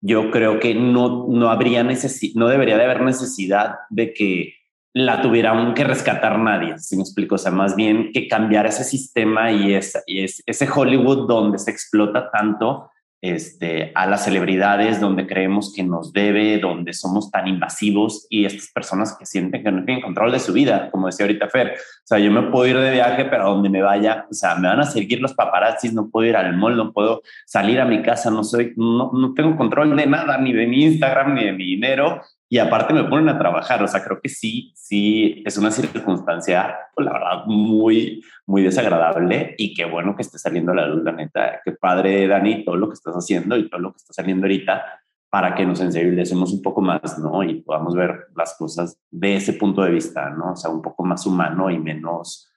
[0.00, 4.54] Yo creo que no, no habría necesidad, no debería de haber necesidad de que
[4.94, 8.84] la tuvieran que rescatar nadie, si me explico, o sea, más bien que cambiar ese
[8.84, 12.90] sistema y, y es, ese Hollywood donde se explota tanto,
[13.20, 18.70] este, a las celebridades donde creemos que nos debe, donde somos tan invasivos y estas
[18.72, 21.72] personas que sienten que no tienen control de su vida, como decía ahorita Fer.
[21.72, 24.54] O sea, yo me puedo ir de viaje, pero a donde me vaya, o sea,
[24.54, 27.84] me van a seguir los paparazzis, no puedo ir al mall, no puedo salir a
[27.84, 31.44] mi casa, no soy, no, no tengo control de nada, ni de mi Instagram, ni
[31.44, 33.82] de mi dinero y aparte me ponen a trabajar.
[33.82, 39.54] O sea, creo que sí, sí es una circunstancia, pues, la verdad, muy, muy desagradable
[39.58, 41.60] y qué bueno que esté saliendo a la luz, la neta.
[41.64, 44.82] Qué padre, Dani, todo lo que estás haciendo y todo lo que está saliendo ahorita
[45.30, 47.42] para que nos sensibilicemos un poco más, ¿no?
[47.42, 50.52] Y podamos ver las cosas de ese punto de vista, ¿no?
[50.52, 52.50] O sea, un poco más humano y menos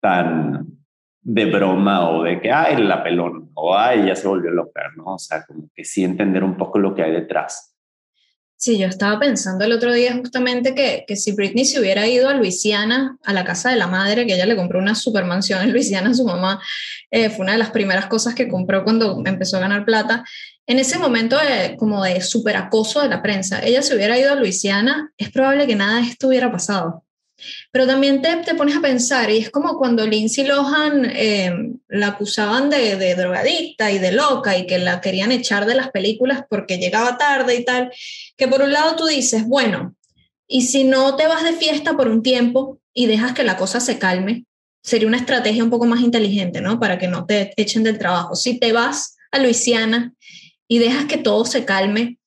[0.00, 0.66] tan
[1.20, 5.14] de broma o de que, ay, la pelón, o ay, ya se volvió loca, ¿no?
[5.14, 7.71] O sea, como que sí entender un poco lo que hay detrás.
[8.62, 12.28] Sí, yo estaba pensando el otro día justamente que, que, si Britney se hubiera ido
[12.28, 15.72] a Luisiana, a la casa de la madre, que ella le compró una supermansión en
[15.72, 16.62] Luisiana a su mamá,
[17.10, 20.24] eh, fue una de las primeras cosas que compró cuando empezó a ganar plata.
[20.64, 21.36] En ese momento
[21.76, 25.74] como de superacoso de la prensa, ella se hubiera ido a Luisiana, es probable que
[25.74, 27.02] nada de esto hubiera pasado.
[27.70, 31.52] Pero también te, te, pones a pensar, y es como cuando Lindsay Lohan eh,
[31.88, 35.90] la acusaban de, de, drogadicta y de loca y que la querían echar de las
[35.90, 37.90] películas porque llegaba tarde y tal,
[38.36, 39.94] que por un lado tú dices, bueno,
[40.46, 43.80] y si no te vas de fiesta por un tiempo y dejas que la cosa
[43.80, 44.44] se calme,
[44.82, 46.78] sería una estrategia un poco más inteligente, ¿no?
[46.78, 48.34] Para que no te echen del trabajo.
[48.34, 50.12] Si te vas a Luisiana
[50.68, 52.18] y dejas que todo se calme,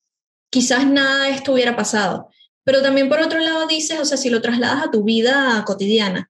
[0.50, 2.30] quizás nada de esto hubiera pasado.
[2.66, 6.30] Pero también por otro lado dices, o sea, si lo trasladas a tu vida cotidiana,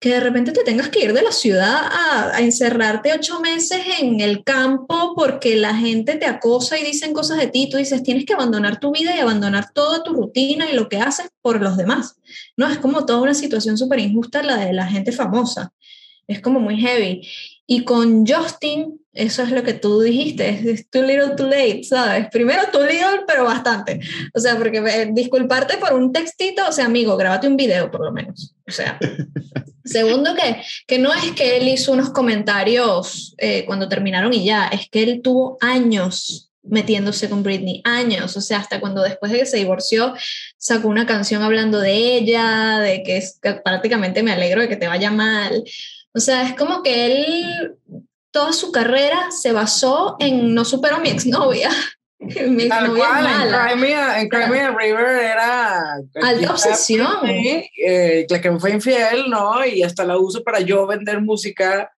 [0.00, 4.20] que de repente te tengas que ir de la ciudad a, encerrarte ocho meses en
[4.20, 8.26] el campo porque la gente te acosa y dicen cosas de ti, tú dices, tienes
[8.26, 11.78] que abandonar tu vida y abandonar toda tu rutina y lo que haces por los
[11.78, 12.16] demás.
[12.56, 15.72] No, es como toda una situación súper injusta la de la gente famosa.
[16.26, 17.26] Es como muy heavy.
[17.66, 22.28] Y con Justin, eso es lo que tú dijiste, es too little too late, ¿sabes?
[22.30, 24.00] Primero too little, pero bastante.
[24.34, 28.04] O sea, porque eh, disculparte por un textito, o sea, amigo, grábate un video por
[28.04, 28.54] lo menos.
[28.66, 28.98] O sea,
[29.84, 34.66] segundo que, que no es que él hizo unos comentarios eh, cuando terminaron y ya,
[34.66, 39.40] es que él tuvo años metiéndose con Britney, años, o sea, hasta cuando después de
[39.40, 40.14] que se divorció
[40.56, 44.76] sacó una canción hablando de ella, de que, es, que prácticamente me alegro de que
[44.76, 45.62] te vaya mal,
[46.14, 47.74] o sea, es como que él,
[48.34, 51.70] toda su carrera se basó en no supero a mi exnovia.
[52.18, 53.70] mi exnovia mala.
[54.20, 55.94] En Crimea, River era...
[56.20, 57.24] Alta obsesión.
[57.24, 59.64] Eh, la que me fue infiel, ¿no?
[59.64, 61.92] Y hasta la uso para yo vender música.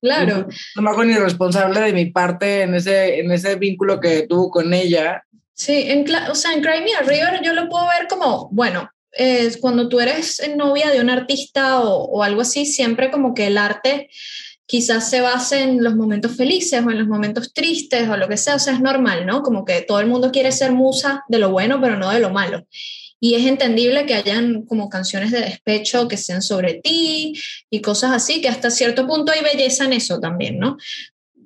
[0.00, 0.46] Claro.
[0.76, 4.50] No, me hago ni responsable de mi parte en ese, en ese vínculo que tuvo
[4.50, 5.24] con ella.
[5.54, 9.88] Sí, en, o sea, en Crimea River yo lo puedo ver como, bueno, es cuando
[9.88, 14.08] tú eres novia de un artista o, o, algo así, siempre como que el arte
[14.66, 18.36] quizás se base en los momentos felices o en los momentos tristes o lo que
[18.36, 19.42] sea, o sea, es normal, ¿no?
[19.42, 22.30] Como que todo el mundo quiere ser musa de lo bueno, pero no de lo
[22.30, 22.66] malo.
[23.20, 27.34] Y es entendible que hayan como canciones de despecho que sean sobre ti
[27.70, 30.76] y cosas así, que hasta cierto punto hay belleza en eso también, ¿no?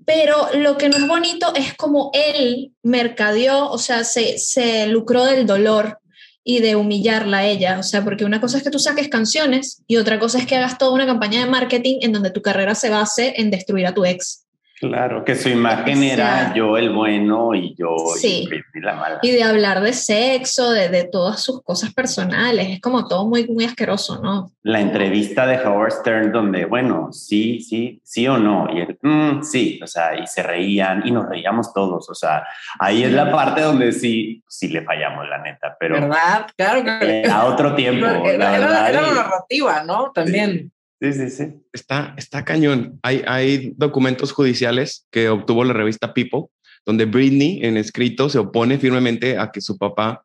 [0.05, 5.25] Pero lo que no es bonito es como él mercadeó, o sea, se, se lucró
[5.25, 5.99] del dolor
[6.45, 7.79] y de humillarla a ella.
[7.79, 10.57] O sea, porque una cosa es que tú saques canciones y otra cosa es que
[10.57, 13.95] hagas toda una campaña de marketing en donde tu carrera se base en destruir a
[13.95, 14.48] tu ex.
[14.81, 18.49] Claro, que su imagen era yo el bueno y yo y
[18.81, 19.19] la mala.
[19.23, 23.49] Y de hablar de sexo, de, de, todas sus cosas personales, es como todo muy,
[23.49, 24.53] muy asqueroso, ¿no?
[24.63, 29.43] La entrevista de Howard Stern donde, bueno, sí, sí, sí o no, y él, mm,
[29.43, 32.45] sí, o sea, y se reían y nos reíamos todos, o sea,
[32.79, 35.97] ahí es la parte donde sí, sí le fallamos, la neta, pero...
[35.97, 36.47] ¿Verdad?
[36.57, 37.25] Claro que...
[37.29, 38.91] a otro tiempo, era, la verdad.
[38.91, 40.13] Era, la narrativa, ¿no?
[40.13, 40.51] También.
[40.51, 40.71] Sí,
[41.01, 41.45] sí, sí.
[41.73, 42.99] Está, está cañón.
[43.03, 46.47] Hay, hay documentos judiciales que obtuvo la revista People,
[46.85, 50.25] donde Britney en escrito se opone firmemente a que su papá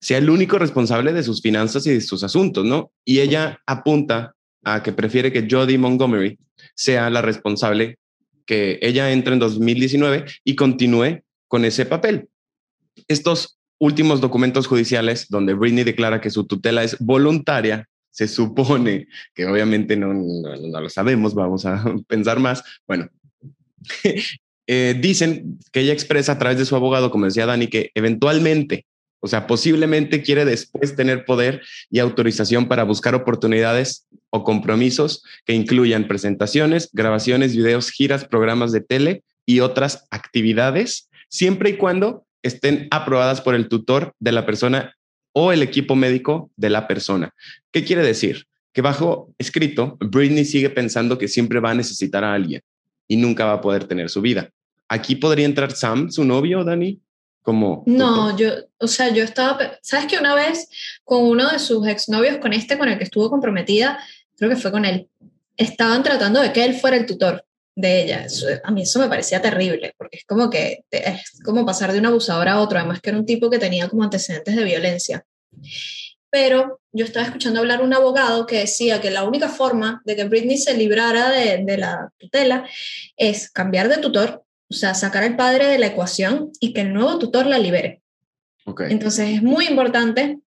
[0.00, 2.90] sea el único responsable de sus finanzas y de sus asuntos, ¿no?
[3.04, 4.34] Y ella apunta
[4.64, 6.38] a que prefiere que Jodie Montgomery
[6.74, 7.98] sea la responsable,
[8.46, 12.28] que ella entre en 2019 y continúe con ese papel.
[13.08, 19.46] Estos últimos documentos judiciales donde Britney declara que su tutela es voluntaria se supone que
[19.46, 22.62] obviamente no, no, lo sabemos, vamos a pensar más.
[22.86, 23.08] Bueno,
[24.66, 28.86] eh, dicen que ella expresa a través de su abogado, como decía Dani, que eventualmente,
[29.20, 35.54] o sea, posiblemente quiere después tener poder y autorización para buscar oportunidades o compromisos que
[35.54, 42.88] incluyan presentaciones, grabaciones, videos, giras, programas de tele y otras actividades, siempre y cuando estén
[42.90, 44.96] aprobadas por el tutor de la persona
[45.32, 47.34] o el equipo médico de la persona.
[47.70, 48.46] ¿Qué quiere decir?
[48.72, 52.62] Que bajo escrito, Britney sigue pensando que siempre va a necesitar a alguien
[53.08, 54.50] y nunca va a poder tener su vida.
[54.88, 57.00] Aquí podría entrar Sam, su novio, Dani,
[57.42, 57.84] como...
[57.86, 60.68] No, yo, o sea, yo estaba, ¿sabes que una vez
[61.04, 63.98] con uno de sus exnovios, con este con el que estuvo comprometida,
[64.36, 65.08] creo que fue con él,
[65.56, 67.44] estaban tratando de que él fuera el tutor
[67.76, 68.26] de ella.
[68.64, 72.06] a mí eso me parecía terrible, porque es como que es como pasar de un
[72.06, 75.24] abusador a otro, además que era un tipo que tenía como antecedentes de violencia.
[76.30, 80.24] Pero yo estaba escuchando hablar un abogado que decía que la única forma de que
[80.24, 82.68] Britney se librara de, de la tutela
[83.16, 86.92] es cambiar de tutor, o sea, sacar al padre de la ecuación y que el
[86.92, 88.02] nuevo tutor la libere.
[88.64, 88.92] Okay.
[88.92, 90.38] Entonces es muy importante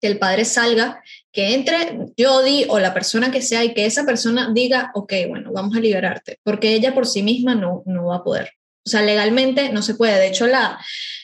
[0.00, 4.04] que el padre salga, que entre Jody o la persona que sea y que esa
[4.04, 8.16] persona diga, ok, bueno, vamos a liberarte, porque ella por sí misma no, no va
[8.16, 8.52] a poder.
[8.84, 10.18] O sea, legalmente no se puede.
[10.18, 10.78] De hecho, la,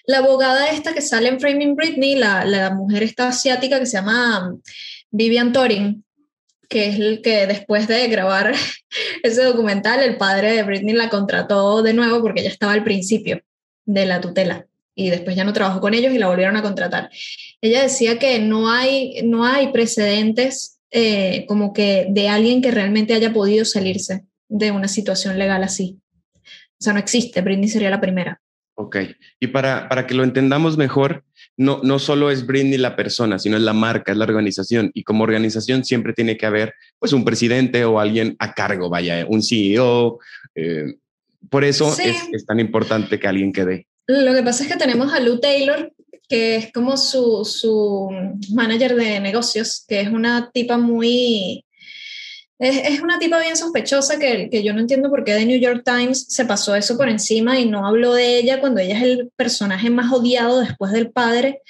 [0.06, 3.96] la abogada esta que sale en Framing Britney, la, la mujer esta asiática que se
[3.96, 4.54] llama
[5.10, 6.04] Vivian Torin,
[6.68, 8.54] que es el que después de grabar
[9.22, 13.40] ese documental, el padre de Britney la contrató de nuevo porque ella estaba al principio
[13.86, 17.10] de la tutela y después ya no trabajó con ellos y la volvieron a contratar.
[17.60, 23.14] Ella decía que no hay, no hay precedentes eh, como que de alguien que realmente
[23.14, 25.98] haya podido salirse de una situación legal así.
[26.36, 28.40] O sea, no existe, Britney sería la primera.
[28.76, 28.96] Ok,
[29.38, 31.24] y para, para que lo entendamos mejor,
[31.56, 34.90] no, no solo es Britney la persona, sino es la marca, es la organización.
[34.94, 39.24] Y como organización siempre tiene que haber pues un presidente o alguien a cargo, vaya,
[39.28, 40.18] un CEO.
[40.56, 40.96] Eh,
[41.48, 43.86] por eso es, es, tan importante que alguien quede.
[44.06, 45.92] Lo que pasa es que tenemos a Lou Taylor,
[46.28, 48.10] que es como su, su
[48.52, 51.64] manager de negocios, que es una tipa muy...
[52.58, 55.58] Es, es, una tipa bien sospechosa que, que yo no entiendo por qué The New
[55.58, 59.02] York Times se pasó eso por encima y no habló de ella cuando ella es
[59.02, 61.62] el personaje más odiado después del padre,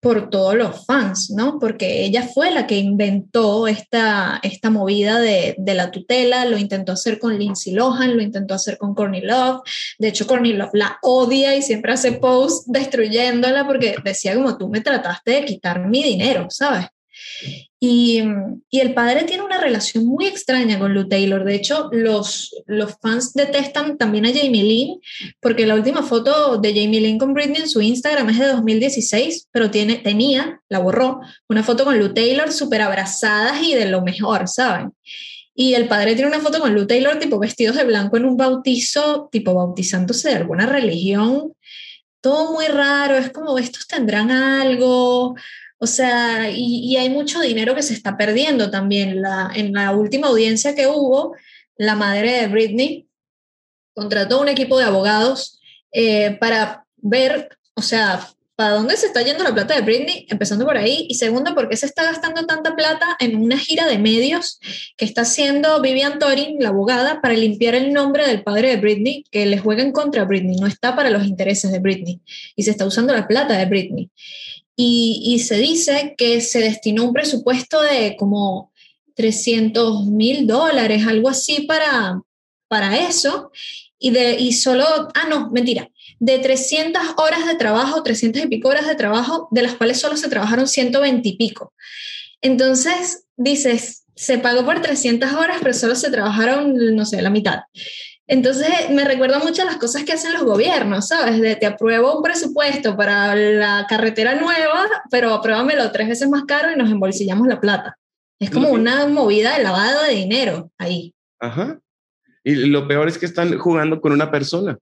[0.00, 1.58] por todos los fans, ¿no?
[1.58, 6.92] Porque ella fue la que inventó esta, esta movida de, de, la tutela, lo intentó
[6.92, 9.62] hacer con Lindsay Lohan, lo intentó hacer con Courtney Love,
[9.98, 14.68] de hecho Courtney Love la odia y siempre hace posts destruyéndola porque decía como tú
[14.68, 16.86] me trataste de quitar mi dinero, ¿sabes?
[17.80, 18.20] Y,
[18.72, 21.44] el padre tiene una relación muy extraña con Lou Taylor.
[21.44, 25.00] De hecho, los, los fans detestan también a Jamie Lynn,
[25.40, 29.48] porque la última foto de Jamie Lynn con Britney en su Instagram es de 2016,
[29.52, 34.02] pero tiene, tenía, la borró, una foto con Lou Taylor súper abrazadas y de lo
[34.02, 34.92] mejor, ¿saben?
[35.54, 38.36] Y el padre tiene una foto con Lou Taylor, tipo vestidos de blanco en un
[38.36, 41.52] bautizo, tipo bautizándose de alguna religión.
[42.20, 45.36] Todo muy raro, es como estos tendrán algo,
[45.78, 49.22] o sea, y, hay mucho dinero que se está perdiendo también.
[49.54, 51.36] En la última audiencia que hubo,
[51.76, 53.08] la madre de Britney
[53.94, 55.60] contrató un equipo de abogados
[55.92, 60.64] eh, para ver, o sea, para dónde se está yendo la plata de Britney, empezando
[60.64, 63.98] por ahí, y segundo, por qué se está gastando tanta plata en una gira de
[63.98, 64.58] medios
[64.96, 69.24] que está haciendo Vivian Torin, la abogada, para limpiar el nombre del padre de Britney,
[69.30, 72.20] que le juega en contra a Britney, no está para los intereses de Britney,
[72.56, 74.10] y se está usando la plata de Britney
[74.80, 78.72] y, se dice que se destinó un presupuesto de como
[79.16, 82.22] 300 mil dólares, algo así para,
[82.68, 83.50] para eso,
[83.98, 88.68] y, de, y solo, ah, no, mentira, de 300 horas de trabajo, 300 y pico
[88.68, 91.72] horas de trabajo, de las cuales solo se trabajaron 120 y pico.
[92.40, 97.62] Entonces, dices, se pagó por 300 horas, pero solo se trabajaron, no sé, la mitad.
[98.28, 101.40] Entonces me recuerda mucho a las cosas que hacen los gobiernos, ¿sabes?
[101.40, 106.70] De te apruebo un presupuesto para la carretera nueva, pero apruébamelo tres veces más caro
[106.70, 107.98] y nos embolsillamos la plata.
[108.38, 111.14] Es como una movida de lavado de dinero ahí.
[111.40, 111.80] Ajá.
[112.44, 114.78] Y lo peor es que están jugando con una persona.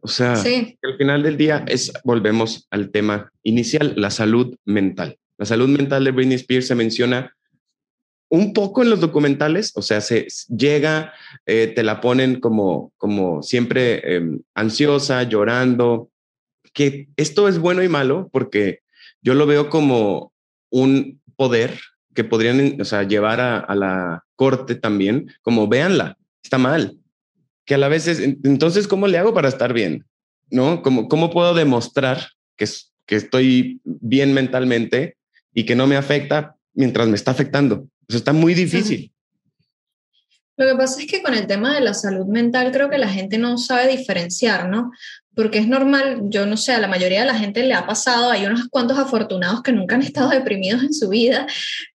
[0.00, 0.78] O sea, sí.
[0.82, 5.18] al final del día es, volvemos al tema inicial, la salud mental.
[5.36, 7.34] La salud mental de Britney Spears se menciona
[8.34, 11.12] un poco en los documentales, o sea, se llega,
[11.46, 16.10] eh, te la ponen como, como siempre eh, ansiosa, llorando,
[16.72, 18.80] que esto es bueno y malo porque
[19.22, 20.32] yo lo veo como
[20.68, 21.78] un poder
[22.12, 26.98] que podrían, o sea, llevar a, a la corte también, como véanla, está mal,
[27.64, 30.04] que a la vez es, entonces, ¿cómo le hago para estar bien?
[30.50, 30.82] ¿No?
[30.82, 32.66] ¿Cómo, cómo puedo demostrar que,
[33.06, 35.18] que estoy bien mentalmente
[35.52, 37.88] y que no me afecta mientras me está afectando?
[38.08, 39.10] Eso está muy difícil.
[40.56, 43.08] Lo que pasa es que con el tema de la salud mental creo que la
[43.08, 44.92] gente no sabe diferenciar, ¿no?
[45.34, 48.30] Porque es normal, yo no sé, a la mayoría de la gente le ha pasado,
[48.30, 51.48] hay unos cuantos afortunados que nunca han estado deprimidos en su vida,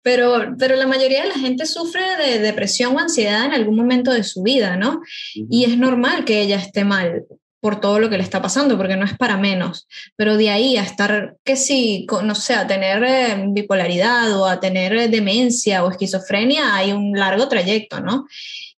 [0.01, 4.13] pero, pero la mayoría de la gente sufre de depresión o ansiedad en algún momento
[4.13, 5.01] de su vida, ¿no?
[5.33, 7.25] Y es normal que ella esté mal
[7.65, 9.87] por todo lo que le está pasando, porque no es para menos.
[10.15, 14.59] Pero de ahí a estar, que sí, no sé, a tener eh, bipolaridad o a
[14.59, 18.27] tener eh, demencia o esquizofrenia, hay un largo trayecto, ¿no?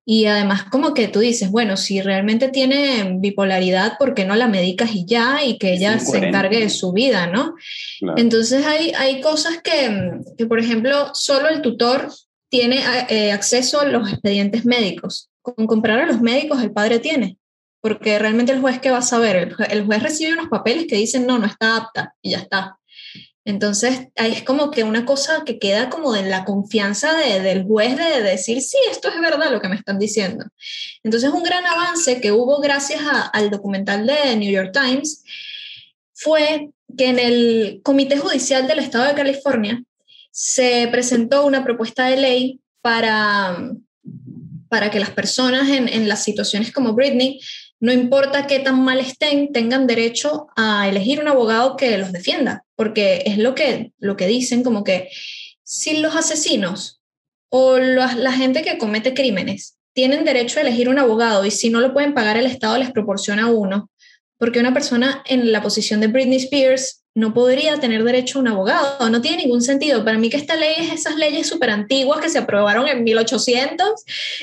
[0.06, 4.48] Y además como que tú dices, bueno, si realmente tiene bipolaridad, ¿por qué no la
[4.48, 5.44] medicas y ya?
[5.44, 7.56] Y que ella se encargue de su vida, ¿no?
[8.00, 8.20] Claro.
[8.20, 12.12] Entonces hay, hay cosas que, que, por ejemplo, solo el tutor
[12.50, 15.32] tiene eh, acceso a los expedientes médicos.
[15.42, 17.40] Con comprar a los médicos el padre tiene
[17.86, 20.96] porque realmente el juez que va a saber, el, el, juez recibe unos papeles que
[20.96, 22.80] dicen no, no está apta y ya está.
[23.44, 27.64] Entonces, ahí es como que una cosa que queda como en la confianza de, del
[27.64, 30.46] juez de, de, decir, sí, esto es verdad lo que me están diciendo.
[31.04, 35.24] Entonces, un gran avance que hubo gracias a, al documental de New York Times
[36.16, 39.84] fue que en el Comité Judicial del Estado de California
[40.32, 43.76] se presentó una propuesta de ley para,
[44.70, 47.40] para que las personas en, en las situaciones como Britney,
[47.86, 52.66] no importa qué tan mal estén, tengan derecho a elegir un abogado que los defienda,
[52.76, 55.12] porque es lo que, lo que dicen, como que
[55.62, 57.00] si los asesinos
[57.50, 61.80] o la gente que comete crímenes tienen derecho a elegir un abogado y si no
[61.80, 63.92] lo pueden pagar el Estado les proporciona uno,
[64.40, 68.48] porque una persona en la posición de Britney Spears no podría tener derecho a un
[68.48, 70.04] abogado, no tiene ningún sentido.
[70.04, 73.88] Para mí que esta ley es esas leyes súper antiguas que se aprobaron en 1800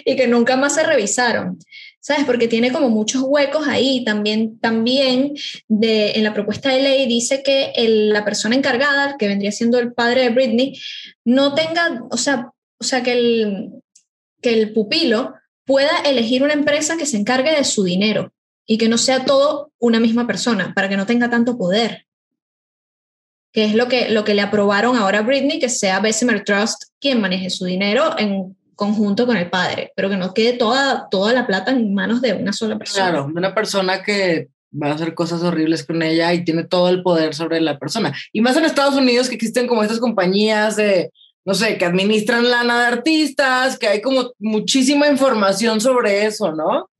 [0.05, 1.59] y que nunca más se revisaron.
[2.05, 2.24] ¿Sabes?
[2.24, 4.05] Porque tiene como muchos huecos ahí.
[4.05, 5.34] También, también
[5.68, 9.92] de, en la propuesta de ley dice que la persona encargada, que vendría siendo el
[9.92, 10.78] padre de Britney,
[11.24, 13.70] no tenga, o sea, o sea que, el,
[14.40, 15.34] que el pupilo
[15.64, 18.32] pueda elegir una empresa que se encargue de su dinero
[18.66, 22.07] y que no sea todo una misma persona, para que no tenga tanto poder
[23.53, 26.84] que es lo que, lo que le aprobaron ahora a Britney, que sea Bessemer Trust
[26.98, 31.32] quien maneje su dinero en conjunto con el padre, pero que no quede toda, toda
[31.32, 33.10] la plata en manos de una sola persona.
[33.10, 37.04] Claro, una persona que va a hacer cosas horribles con ella y tiene todo el
[37.04, 38.12] poder sobre la persona.
[38.32, 41.12] Y más en Estados Unidos que existen como estas compañías de,
[41.44, 46.90] no sé, que administran lana de artistas, que hay como muchísima información sobre eso, ¿no?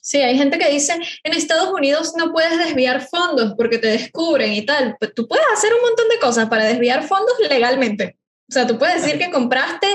[0.00, 0.94] Sí, hay gente que dice,
[1.24, 4.94] en Estados Unidos no puedes desviar fondos porque te descubren y tal.
[5.00, 8.16] Pues tú puedes hacer un montón de cosas para desviar fondos legalmente.
[8.48, 9.86] O sea, tú puedes decir que compraste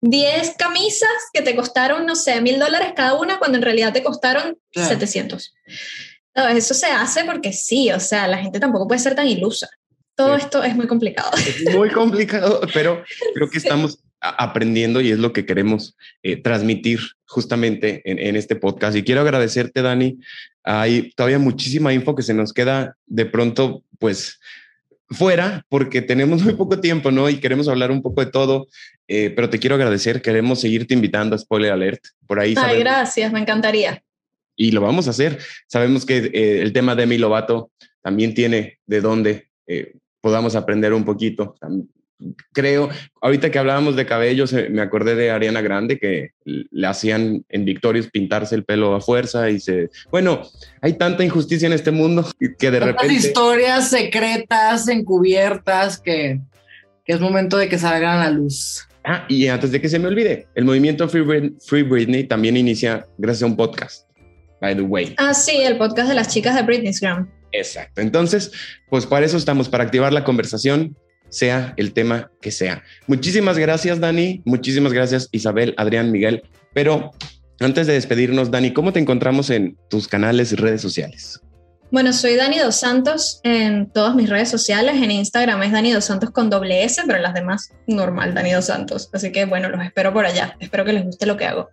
[0.00, 4.02] 10 camisas que te costaron, no sé, mil dólares cada una, cuando en realidad te
[4.02, 5.54] costaron 700.
[6.50, 9.68] eso se hace porque sí, o sea, la gente tampoco puede ser tan ilusa.
[10.14, 11.30] Todo esto es muy complicado.
[11.36, 16.98] Es muy complicado, pero creo que estamos aprendiendo y es lo que queremos eh, transmitir
[17.26, 18.96] justamente en, este podcast.
[18.96, 20.18] Y quiero agradecerte, Dani.
[20.64, 24.40] Hay todavía muchísima info que se nos queda de pronto, pues,
[25.10, 27.28] fuera, porque tenemos muy poco tiempo, ¿no?
[27.28, 28.66] Y queremos hablar un poco de todo,
[29.06, 30.22] eh, pero te quiero agradecer.
[30.22, 32.00] Queremos seguirte invitando a Spoiler Alert.
[32.26, 32.54] Por ahí.
[32.56, 34.02] Ay, gracias, me encantaría.
[34.56, 35.38] Y lo vamos a hacer.
[35.66, 37.70] Sabemos que eh, el tema de mi Lovato
[38.02, 39.48] también tiene de dónde
[40.22, 41.54] podamos aprender un poquito
[42.52, 42.88] creo,
[43.20, 48.10] ahorita que hablábamos de cabellos, me acordé de Ariana Grande que le hacían en Victorious
[48.10, 50.42] pintarse el pelo a fuerza y se, bueno,
[50.80, 52.26] hay tanta injusticia en este mundo
[52.58, 53.14] que de repente...
[53.14, 56.40] historias secretas, encubiertas, que,
[57.04, 58.86] que, es momento de que salgan a la luz.
[59.04, 63.06] Ah, y antes de que se me olvide, el movimiento Free, Free Britney también inicia
[63.16, 64.08] gracias a un podcast,
[64.60, 65.14] by the way.
[65.18, 67.00] Ah, sí, el podcast de las chicas de Britney's
[67.52, 68.00] Exacto.
[68.00, 68.52] Entonces,
[68.90, 70.94] pues para eso estamos, para activar la conversación,
[71.28, 72.82] sea el tema que sea.
[73.06, 74.42] Muchísimas gracias, Dani.
[74.44, 76.42] Muchísimas gracias, Isabel, Adrián, Miguel.
[76.74, 77.12] Pero
[77.60, 81.40] antes de despedirnos, Dani, ¿cómo te encontramos en tus canales y redes sociales?
[81.90, 84.96] Bueno, soy Dani Dos Santos en todas mis redes sociales.
[84.96, 88.52] En Instagram es Dani Dos Santos con doble S, pero en las demás normal, Dani
[88.52, 89.08] Dos Santos.
[89.12, 90.54] Así que bueno, los espero por allá.
[90.60, 91.70] Espero que les guste lo que hago.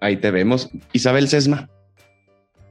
[0.00, 0.70] Ahí te vemos.
[0.92, 1.68] Isabel Sesma.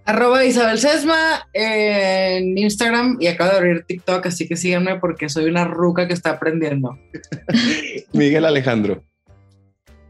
[0.08, 5.50] Arroba Isabel Sesma en Instagram y acabo de abrir TikTok, así que síganme porque soy
[5.50, 6.98] una ruca que está aprendiendo.
[8.14, 9.04] Miguel Alejandro.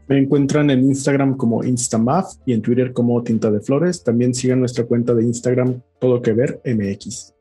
[0.06, 4.04] Me encuentran en Instagram como Instamaf y en Twitter como Tinta de Flores.
[4.04, 7.34] También sigan nuestra cuenta de Instagram Todo Que Ver MX.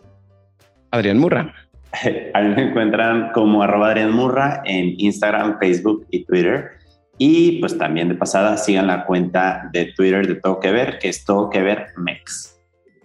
[0.90, 1.54] Adrián Murra.
[2.34, 6.72] A mí me encuentran como arroba Adrián Murra en Instagram, Facebook y Twitter.
[7.18, 11.10] Y pues también de pasada sigan la cuenta de Twitter de Todo Que Ver, que
[11.10, 12.60] es Todo Que Ver Mex.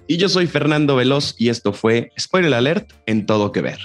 [0.06, 3.78] Y yo soy Fernando Veloz y esto fue Spoiler Alert en Todo Que Ver.